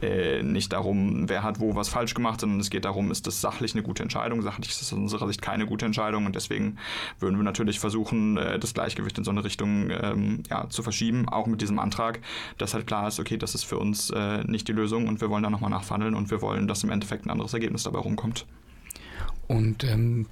[0.02, 3.42] äh, nicht darum, wer hat wo was falsch gemacht, sondern es geht darum, ist das
[3.42, 4.42] sachlich eine gute Entscheidung.
[4.42, 6.78] Sachlich ist es aus unserer Sicht keine gute Entscheidung und deswegen
[7.20, 11.07] würden wir natürlich versuchen, äh, das Gleichgewicht in so eine Richtung ähm, ja, zu verschieben,
[11.28, 12.20] auch mit diesem Antrag,
[12.58, 15.30] dass halt klar ist, okay, das ist für uns äh, nicht die Lösung und wir
[15.30, 18.46] wollen da nochmal nachverhandeln und wir wollen, dass im Endeffekt ein anderes Ergebnis dabei rumkommt.
[19.48, 20.26] Und ähm,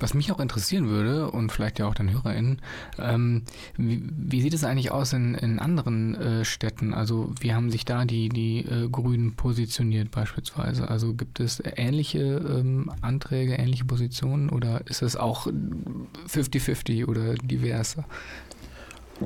[0.00, 2.60] was mich auch interessieren würde, und vielleicht ja auch den HörerInnen,
[2.98, 3.42] ähm,
[3.76, 6.94] wie, wie, sieht es eigentlich aus in, in anderen äh, Städten?
[6.94, 10.88] Also wie haben sich da die, die äh, Grünen positioniert beispielsweise?
[10.88, 18.04] Also gibt es ähnliche ähm, Anträge, ähnliche Positionen oder ist es auch 50-50 oder diverser?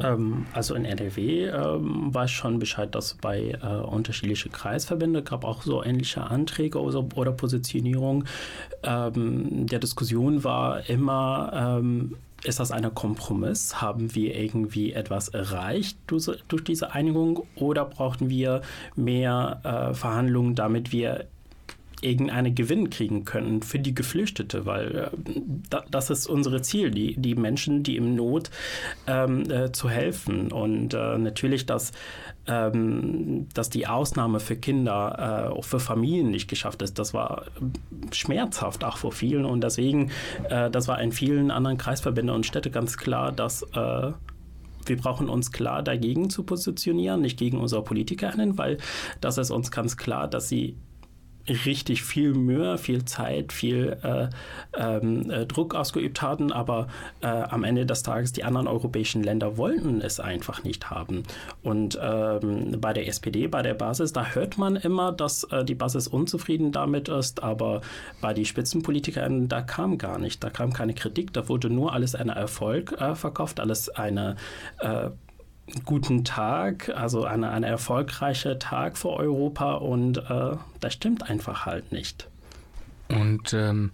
[0.03, 5.63] Ähm, also in NRW ähm, weiß schon Bescheid, dass bei äh, unterschiedliche Kreisverbände gab auch
[5.63, 8.25] so ähnliche Anträge oder, oder Positionierung.
[8.83, 13.81] Ähm, der Diskussion war immer, ähm, ist das ein Kompromiss?
[13.81, 18.63] Haben wir irgendwie etwas erreicht durch, durch diese Einigung oder brauchten wir
[18.95, 21.27] mehr äh, Verhandlungen, damit wir
[22.01, 25.11] irgendeinen Gewinn kriegen können für die Geflüchtete, weil
[25.71, 28.51] äh, das ist unser Ziel, die, die Menschen, die im Not
[29.07, 30.53] ähm, äh, zu helfen.
[30.53, 31.93] Und äh, natürlich, dass,
[32.47, 37.47] ähm, dass die Ausnahme für Kinder, äh, auch für Familien nicht geschafft ist, das war
[38.13, 39.45] schmerzhaft auch für vielen.
[39.45, 40.11] Und deswegen,
[40.51, 43.65] äh, das war in vielen anderen Kreisverbänden und Städten ganz klar, dass
[44.89, 48.79] wir brauchen uns klar dagegen zu positionieren, nicht gegen unsere PolitikerInnen, weil
[49.21, 50.77] das ist uns ganz klar, dass sie
[51.49, 54.29] richtig viel Mühe, viel Zeit, viel äh,
[54.77, 56.89] ähm, äh, Druck ausgeübt hatten, aber
[57.21, 61.23] äh, am Ende des Tages die anderen europäischen Länder wollten es einfach nicht haben.
[61.63, 65.75] Und ähm, bei der SPD, bei der Basis, da hört man immer, dass äh, die
[65.75, 67.81] Basis unzufrieden damit ist, aber
[68.21, 72.15] bei den Spitzenpolitikern, da kam gar nicht, da kam keine Kritik, da wurde nur alles
[72.15, 74.37] ein Erfolg äh, verkauft, alles eine
[74.79, 75.11] äh,
[75.85, 81.93] guten Tag, also eine, ein erfolgreicher Tag für Europa und äh, das stimmt einfach halt
[81.93, 82.29] nicht.
[83.09, 83.91] Und ähm,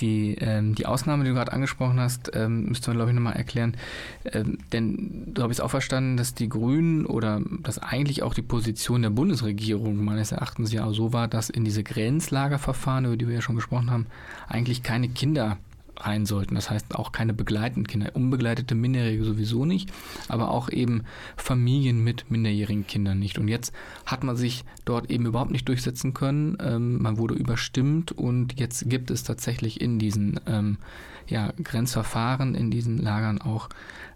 [0.00, 3.36] die, ähm, die Ausnahme, die du gerade angesprochen hast, ähm, müsste man, glaube ich, nochmal
[3.36, 3.76] erklären.
[4.24, 8.34] Ähm, denn du habe ich es auch verstanden, dass die Grünen oder dass eigentlich auch
[8.34, 13.16] die Position der Bundesregierung meines Erachtens ja auch so war, dass in diese Grenzlagerverfahren, über
[13.16, 14.06] die wir ja schon gesprochen haben,
[14.48, 15.58] eigentlich keine Kinder
[15.96, 16.54] rein sollten.
[16.54, 19.92] Das heißt auch keine begleiteten Kinder, unbegleitete Minderjährige sowieso nicht,
[20.28, 21.04] aber auch eben
[21.36, 23.38] Familien mit minderjährigen Kindern nicht.
[23.38, 23.72] Und jetzt
[24.06, 26.56] hat man sich dort eben überhaupt nicht durchsetzen können.
[26.60, 30.78] Ähm, man wurde überstimmt und jetzt gibt es tatsächlich in diesen ähm,
[31.26, 33.68] ja, Grenzverfahren, in diesen Lagern auch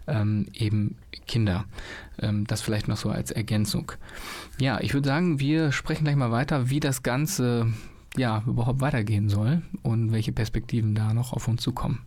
[0.06, 1.64] ähm, eben Kinder.
[2.18, 3.92] Ähm, das vielleicht noch so als Ergänzung.
[4.58, 7.72] Ja, ich würde sagen, wir sprechen gleich mal weiter, wie das Ganze
[8.16, 12.06] ja überhaupt weitergehen soll und welche Perspektiven da noch auf uns zukommen.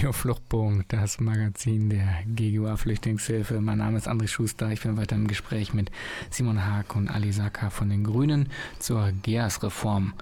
[0.00, 3.60] Radio Fluchtpunkt, das Magazin der GGUA Flüchtlingshilfe.
[3.60, 4.70] Mein Name ist André Schuster.
[4.70, 5.90] Ich bin weiter im Gespräch mit
[6.30, 8.48] Simon Haag und Ali Saka von den Grünen
[8.78, 10.14] zur GEAS-Reform.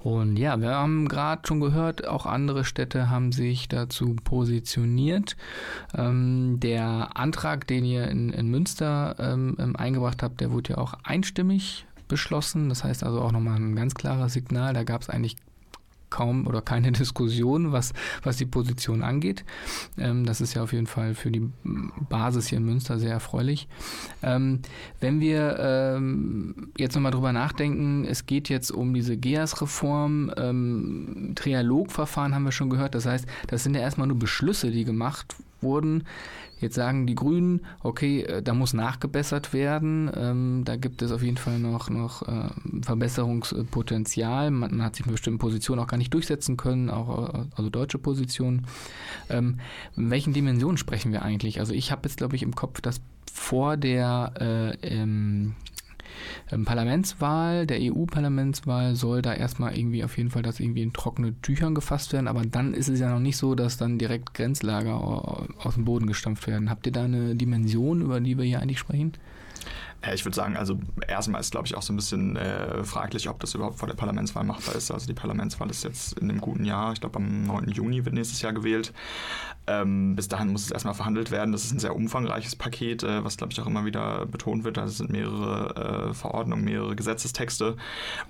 [0.00, 5.38] Und ja, wir haben gerade schon gehört, auch andere Städte haben sich dazu positioniert.
[5.94, 10.76] Ähm, der Antrag, den ihr in, in Münster ähm, ähm, eingebracht habt, der wurde ja
[10.76, 12.68] auch einstimmig beschlossen.
[12.68, 14.74] Das heißt also auch nochmal ein ganz klares Signal.
[14.74, 15.36] Da gab es eigentlich
[16.10, 17.92] kaum oder keine Diskussion, was,
[18.22, 19.44] was die Position angeht.
[19.98, 21.48] Ähm, das ist ja auf jeden Fall für die
[22.08, 23.68] Basis hier in Münster sehr erfreulich.
[24.22, 24.60] Ähm,
[25.00, 32.34] wenn wir ähm, jetzt nochmal drüber nachdenken, es geht jetzt um diese GEAS-Reform, ähm, Trialogverfahren
[32.34, 36.04] haben wir schon gehört, das heißt, das sind ja erstmal nur Beschlüsse, die gemacht wurden.
[36.58, 40.10] Jetzt sagen die Grünen, okay, äh, da muss nachgebessert werden.
[40.14, 42.48] Ähm, da gibt es auf jeden Fall noch, noch äh,
[42.82, 44.50] Verbesserungspotenzial.
[44.50, 47.68] Man, man, hat sich mit bestimmten Positionen auch gar nicht durchsetzen können, auch äh, also
[47.68, 48.66] deutsche Positionen.
[49.28, 49.60] Ähm,
[49.96, 51.60] in welchen Dimensionen sprechen wir eigentlich?
[51.60, 55.54] Also ich habe jetzt, glaube ich, im Kopf, dass vor der äh, ähm,
[56.50, 61.40] ähm, Parlamentswahl, der EU-Parlamentswahl soll da erstmal irgendwie auf jeden Fall das irgendwie in trockene
[61.42, 64.94] Tüchern gefasst werden, aber dann ist es ja noch nicht so, dass dann direkt Grenzlager
[64.94, 66.70] aus dem Boden gestampft werden.
[66.70, 69.12] Habt ihr da eine Dimension, über die wir hier eigentlich sprechen?
[70.14, 73.40] Ich würde sagen, also erstmal ist, glaube ich, auch so ein bisschen äh, fraglich, ob
[73.40, 74.90] das überhaupt vor der Parlamentswahl machbar ist.
[74.90, 77.68] Also die Parlamentswahl ist jetzt in einem guten Jahr, ich glaube am 9.
[77.68, 78.92] Juni wird nächstes Jahr gewählt.
[79.68, 81.50] Ähm, bis dahin muss es erstmal verhandelt werden.
[81.50, 84.76] Das ist ein sehr umfangreiches Paket, äh, was, glaube ich, auch immer wieder betont wird.
[84.76, 87.76] Da sind mehrere äh, Verordnungen, mehrere Gesetzestexte.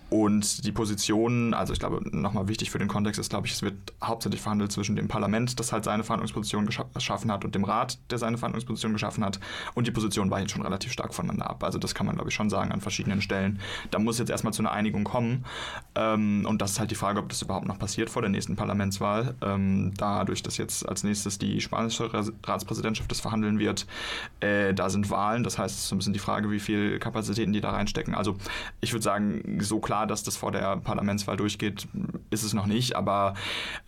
[0.08, 3.62] Und die Positionen, also ich glaube, nochmal wichtig für den Kontext ist, glaube ich, es
[3.62, 7.98] wird hauptsächlich verhandelt zwischen dem Parlament, das halt seine Verhandlungsposition geschaffen hat, und dem Rat,
[8.10, 9.38] der seine Verhandlungsposition geschaffen hat.
[9.74, 11.64] Und die Positionen weichen schon relativ stark voneinander ab.
[11.66, 13.60] Also das kann man, glaube ich, schon sagen an verschiedenen Stellen.
[13.90, 15.44] Da muss jetzt erstmal zu einer Einigung kommen.
[15.94, 18.56] Ähm, und das ist halt die Frage, ob das überhaupt noch passiert vor der nächsten
[18.56, 19.34] Parlamentswahl.
[19.42, 22.10] Ähm, dadurch, dass jetzt als nächstes die spanische
[22.44, 23.86] Ratspräsidentschaft das verhandeln wird,
[24.40, 25.44] äh, da sind Wahlen.
[25.44, 28.14] Das heißt, es ist so ein bisschen die Frage, wie viel Kapazitäten die da reinstecken.
[28.14, 28.36] Also
[28.80, 31.88] ich würde sagen, so klar, dass das vor der Parlamentswahl durchgeht,
[32.30, 32.96] ist es noch nicht.
[32.96, 33.34] Aber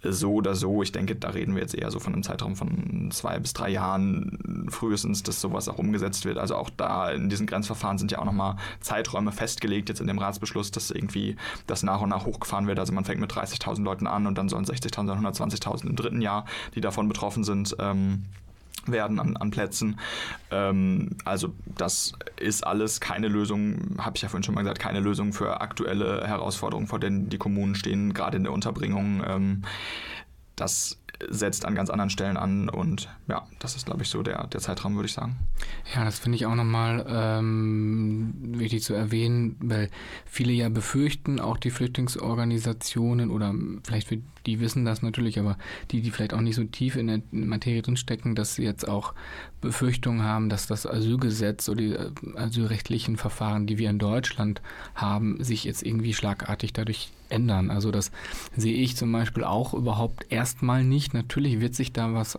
[0.03, 3.11] so oder so, ich denke, da reden wir jetzt eher so von einem Zeitraum von
[3.11, 6.39] zwei bis drei Jahren frühestens, dass sowas auch umgesetzt wird.
[6.39, 10.09] Also auch da in diesen Grenzen Verfahren sind ja auch nochmal Zeiträume festgelegt, jetzt in
[10.09, 11.37] dem Ratsbeschluss, dass irgendwie
[11.69, 12.81] das nach und nach hochgefahren wird.
[12.81, 16.45] Also man fängt mit 30.000 Leuten an und dann sollen 60.000, 120.000 im dritten Jahr,
[16.75, 17.77] die davon betroffen sind.
[17.79, 18.25] Ähm,
[18.87, 19.99] werden an, an Plätzen.
[20.51, 25.01] Ähm, also das ist alles keine Lösung, habe ich ja vorhin schon mal gesagt, keine
[25.01, 29.23] Lösung für aktuelle Herausforderungen, vor denen die Kommunen stehen, gerade in der Unterbringung.
[29.27, 29.63] Ähm,
[30.57, 30.99] das
[31.29, 34.61] setzt an ganz anderen Stellen an und ja, das ist, glaube ich, so der, der
[34.61, 35.37] Zeitraum, würde ich sagen.
[35.95, 39.91] Ja, das finde ich auch nochmal ähm, wichtig zu erwähnen, weil
[40.27, 43.53] viele ja befürchten, auch die Flüchtlingsorganisationen oder
[43.83, 45.59] vielleicht für die wissen das natürlich, aber
[45.91, 49.13] die, die vielleicht auch nicht so tief in der Materie drinstecken, dass sie jetzt auch
[49.61, 54.63] Befürchtungen haben, dass das Asylgesetz oder die äh, asylrechtlichen Verfahren, die wir in Deutschland
[54.95, 57.71] haben, sich jetzt irgendwie schlagartig dadurch ändern.
[57.71, 58.11] Also das
[58.57, 61.15] sehe ich zum Beispiel auch überhaupt erstmal nicht.
[61.15, 62.39] Natürlich wird sich da was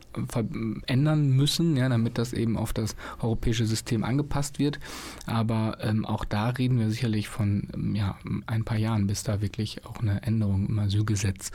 [0.86, 4.80] ändern müssen, ja, damit das eben auf das europäische System angepasst wird.
[5.26, 8.18] Aber ähm, auch da reden wir sicherlich von ähm, ja,
[8.48, 11.52] ein paar Jahren, bis da wirklich auch eine Änderung im Asylgesetz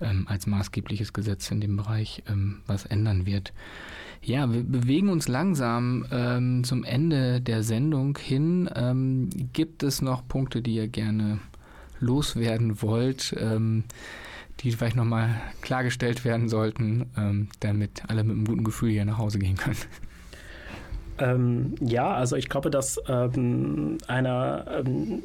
[0.00, 3.52] ähm, als maßgebliches Gesetz in dem Bereich ähm, was ändern wird.
[4.24, 8.70] Ja, wir bewegen uns langsam ähm, zum Ende der Sendung hin.
[8.72, 11.40] Ähm, gibt es noch Punkte, die ihr gerne
[12.02, 13.84] loswerden wollt, ähm,
[14.60, 15.30] die vielleicht nochmal
[15.62, 19.76] klargestellt werden sollten, ähm, damit alle mit einem guten Gefühl hier nach Hause gehen können?
[21.18, 25.22] Ähm, ja, also ich glaube, dass ähm, einer ähm,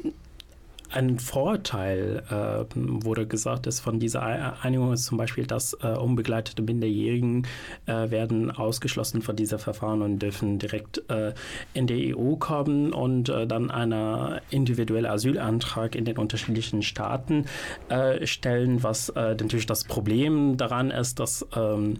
[0.90, 4.22] ein Vorteil äh, wurde gesagt, ist von dieser
[4.62, 7.46] Einigung ist zum Beispiel, dass äh, unbegleitete Minderjährigen
[7.86, 11.34] äh, werden ausgeschlossen von dieser Verfahren und dürfen direkt äh,
[11.74, 17.46] in die EU kommen und äh, dann einen individuellen Asylantrag in den unterschiedlichen Staaten
[17.88, 21.98] äh, stellen, was natürlich das Problem daran ist, dass ähm,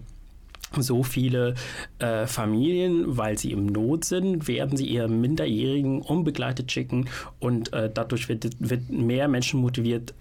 [0.77, 1.55] so viele
[1.99, 7.09] äh, Familien, weil sie im Not sind, werden sie ihre Minderjährigen unbegleitet schicken
[7.39, 10.13] und äh, dadurch wird, wird mehr Menschen motiviert,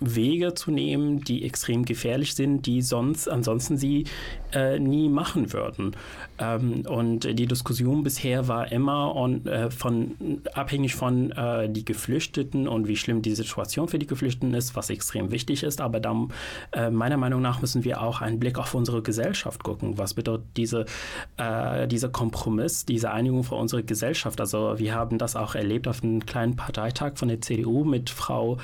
[0.00, 4.04] Wege zu nehmen, die extrem gefährlich sind, die sonst ansonsten sie
[4.52, 5.96] äh, nie machen würden.
[6.38, 12.68] Ähm, und die Diskussion bisher war immer on, äh, von, abhängig von äh, die Geflüchteten
[12.68, 15.80] und wie schlimm die Situation für die Geflüchteten ist, was extrem wichtig ist.
[15.80, 16.32] Aber dann,
[16.72, 19.98] äh, meiner Meinung nach müssen wir auch einen Blick auf unsere Gesellschaft gucken.
[19.98, 20.86] Was bedeutet diese,
[21.36, 24.40] äh, dieser Kompromiss, diese Einigung für unsere Gesellschaft?
[24.40, 28.58] Also wir haben das auch erlebt auf einem kleinen Parteitag von der CDU mit Frau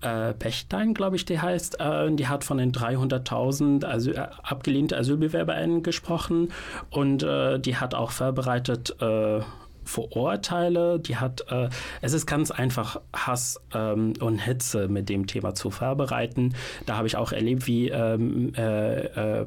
[0.00, 1.80] äh, Pechstein, glaube ich, die heißt.
[1.80, 6.52] Äh, die hat von den 300.000 Asyl, äh, abgelehnten AsylbewerberInnen gesprochen
[6.90, 9.40] und äh, die hat auch vorbereitet, äh,
[9.88, 11.70] Vorurteile, die hat, äh,
[12.02, 16.54] es ist ganz einfach Hass ähm, und Hitze mit dem Thema zu vorbereiten.
[16.84, 19.46] Da habe ich auch erlebt, wie ähm, äh, äh,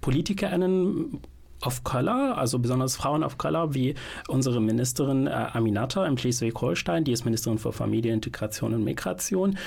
[0.00, 1.20] PolitikerInnen
[1.62, 3.94] of Color, also besonders Frauen of Color, wie
[4.28, 9.58] unsere Ministerin äh, Aminata in Schleswig-Holstein, die ist Ministerin für Familie, Integration und Migration,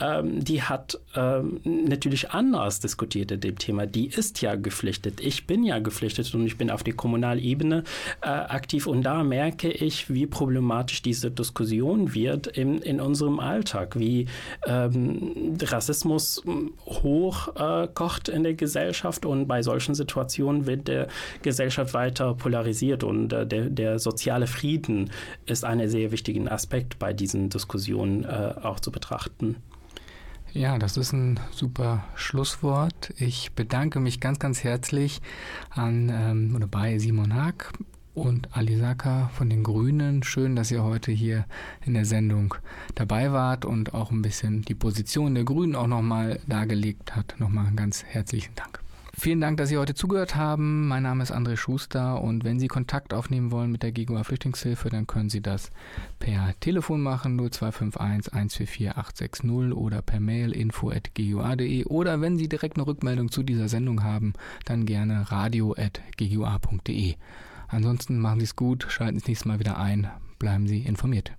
[0.00, 3.86] ähm, die hat ähm, natürlich anders diskutiert in dem Thema.
[3.86, 5.20] Die ist ja geflüchtet.
[5.20, 7.84] Ich bin ja geflüchtet und ich bin auf der Kommunalebene
[8.20, 13.98] äh, aktiv und da merke ich, wie problematisch diese Diskussion wird in, in unserem Alltag,
[13.98, 14.26] wie
[14.66, 16.42] ähm, Rassismus
[16.86, 21.08] hochkocht äh, in der Gesellschaft und bei solchen Situationen wird der
[21.48, 25.10] Gesellschaft weiter polarisiert und äh, der, der, soziale Frieden
[25.46, 29.56] ist ein sehr wichtiger Aspekt bei diesen Diskussionen äh, auch zu betrachten.
[30.52, 33.12] Ja, das ist ein super Schlusswort.
[33.18, 35.20] Ich bedanke mich ganz, ganz herzlich
[35.70, 37.72] an ähm, oder bei Simon Haag
[38.14, 40.22] und Alisaka von den Grünen.
[40.22, 41.46] Schön, dass ihr heute hier
[41.84, 42.54] in der Sendung
[42.94, 47.36] dabei wart und auch ein bisschen die Position der Grünen auch nochmal dargelegt hat.
[47.38, 48.80] Nochmal einen ganz herzlichen Dank.
[49.20, 50.86] Vielen Dank, dass Sie heute zugehört haben.
[50.86, 54.90] Mein Name ist André Schuster und wenn Sie Kontakt aufnehmen wollen mit der GEGUA Flüchtlingshilfe,
[54.90, 55.72] dann können Sie das
[56.20, 62.86] per Telefon machen 0251 144 860 oder per Mail info@gua.de oder wenn Sie direkt eine
[62.86, 64.34] Rückmeldung zu dieser Sendung haben,
[64.66, 67.16] dann gerne radio@gua.de.
[67.66, 70.06] Ansonsten machen Sie es gut, schalten Sie das nächste Mal wieder ein,
[70.38, 71.32] bleiben Sie informiert.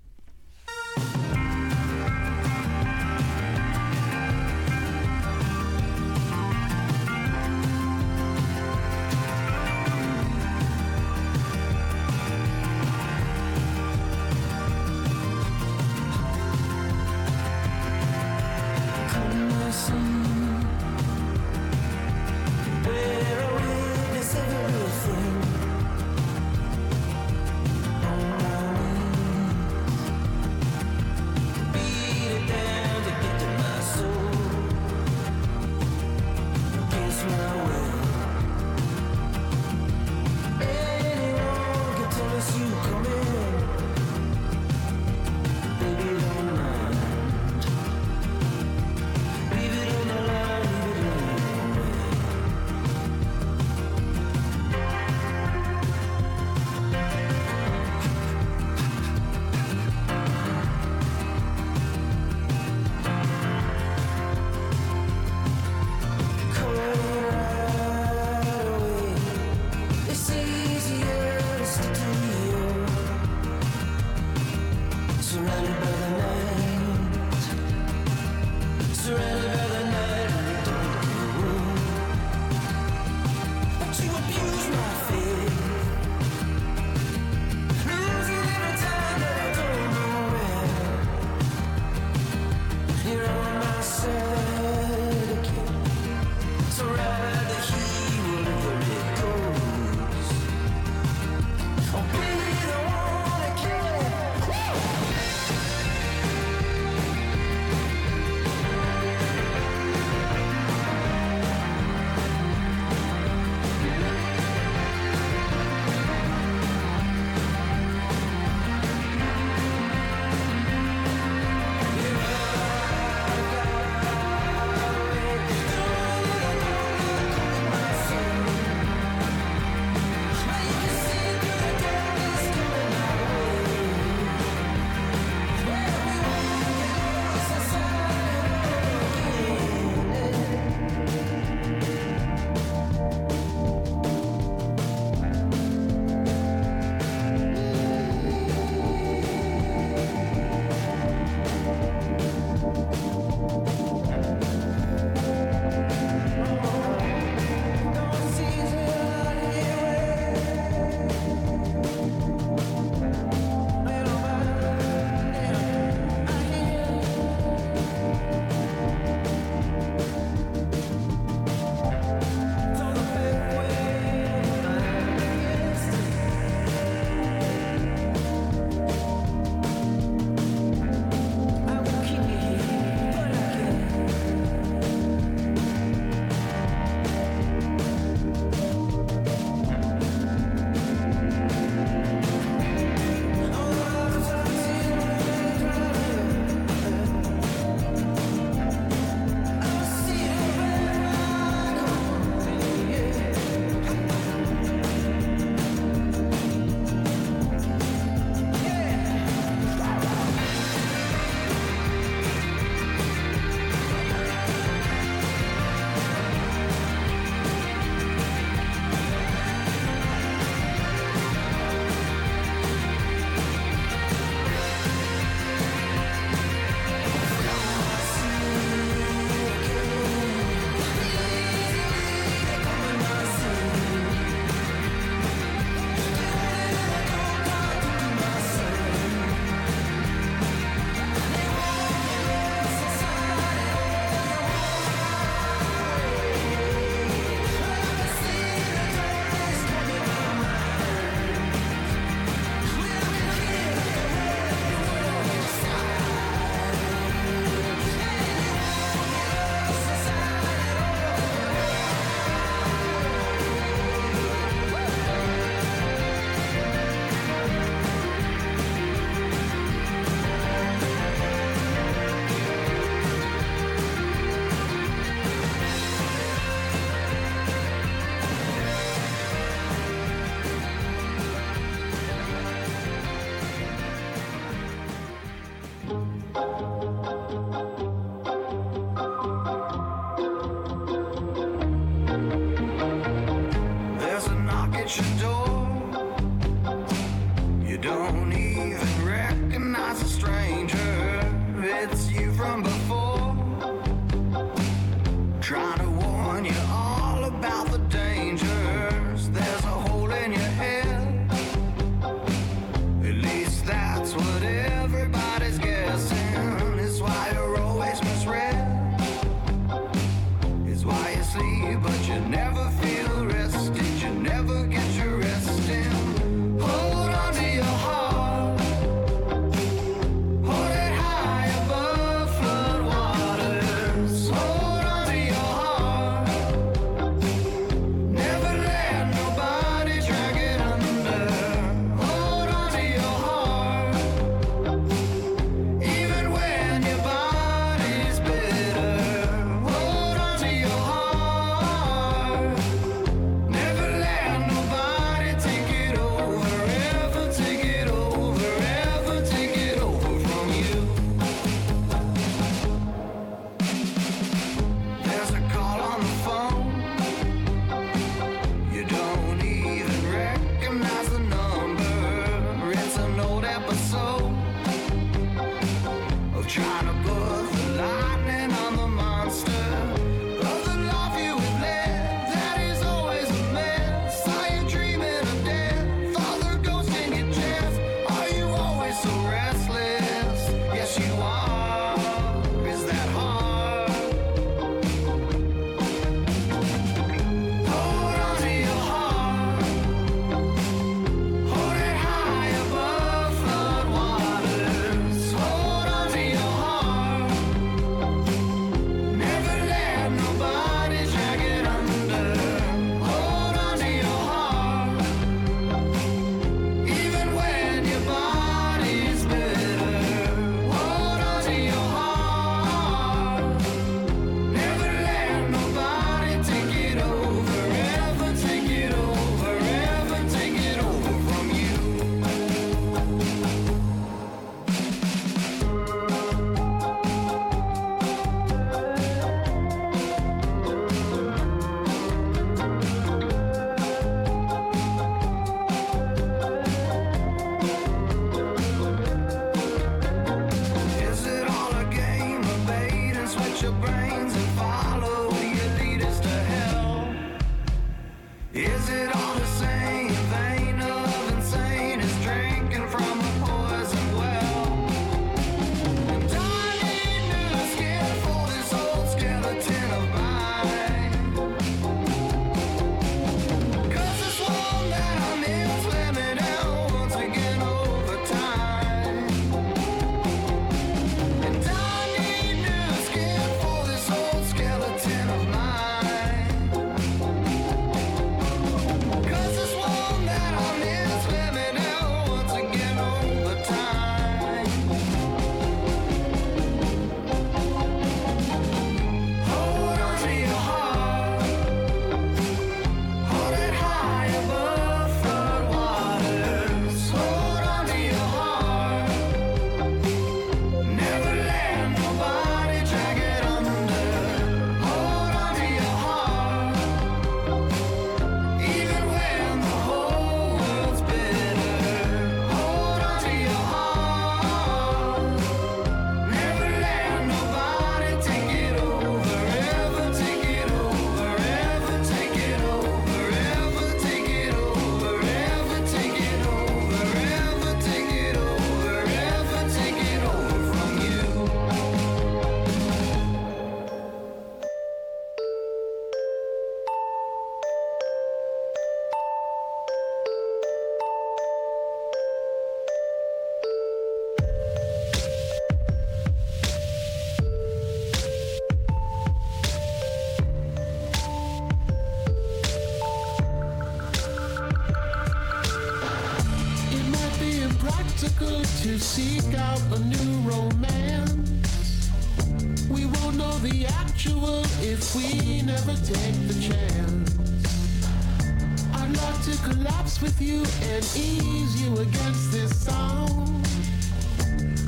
[580.22, 583.64] with you and ease you against this song.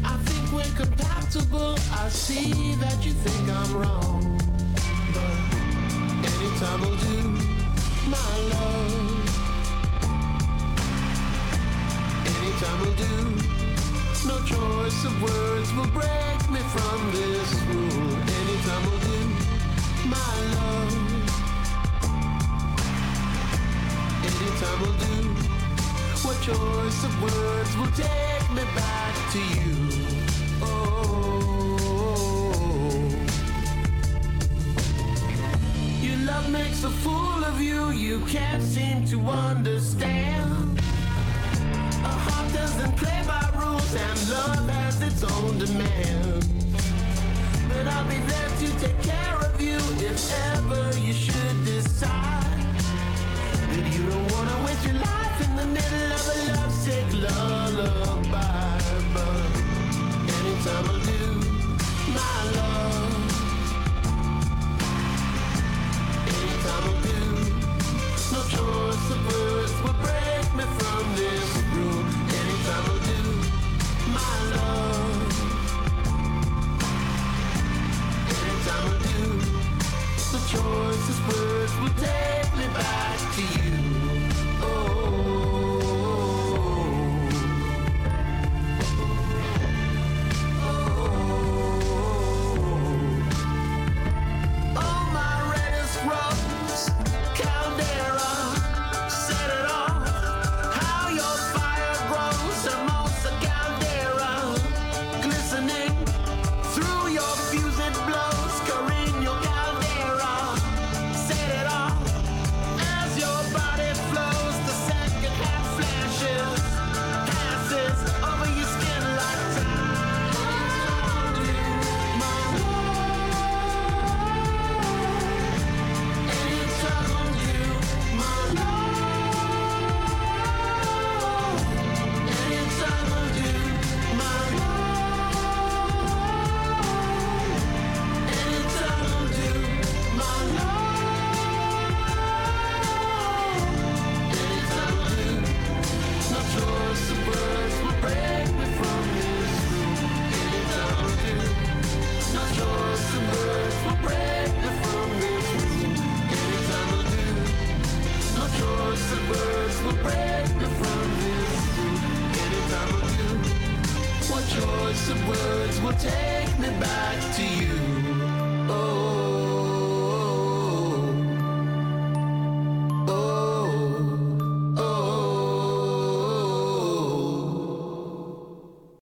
[0.04, 1.76] I think we're compatible.
[1.92, 4.31] I see that you think I'm wrong.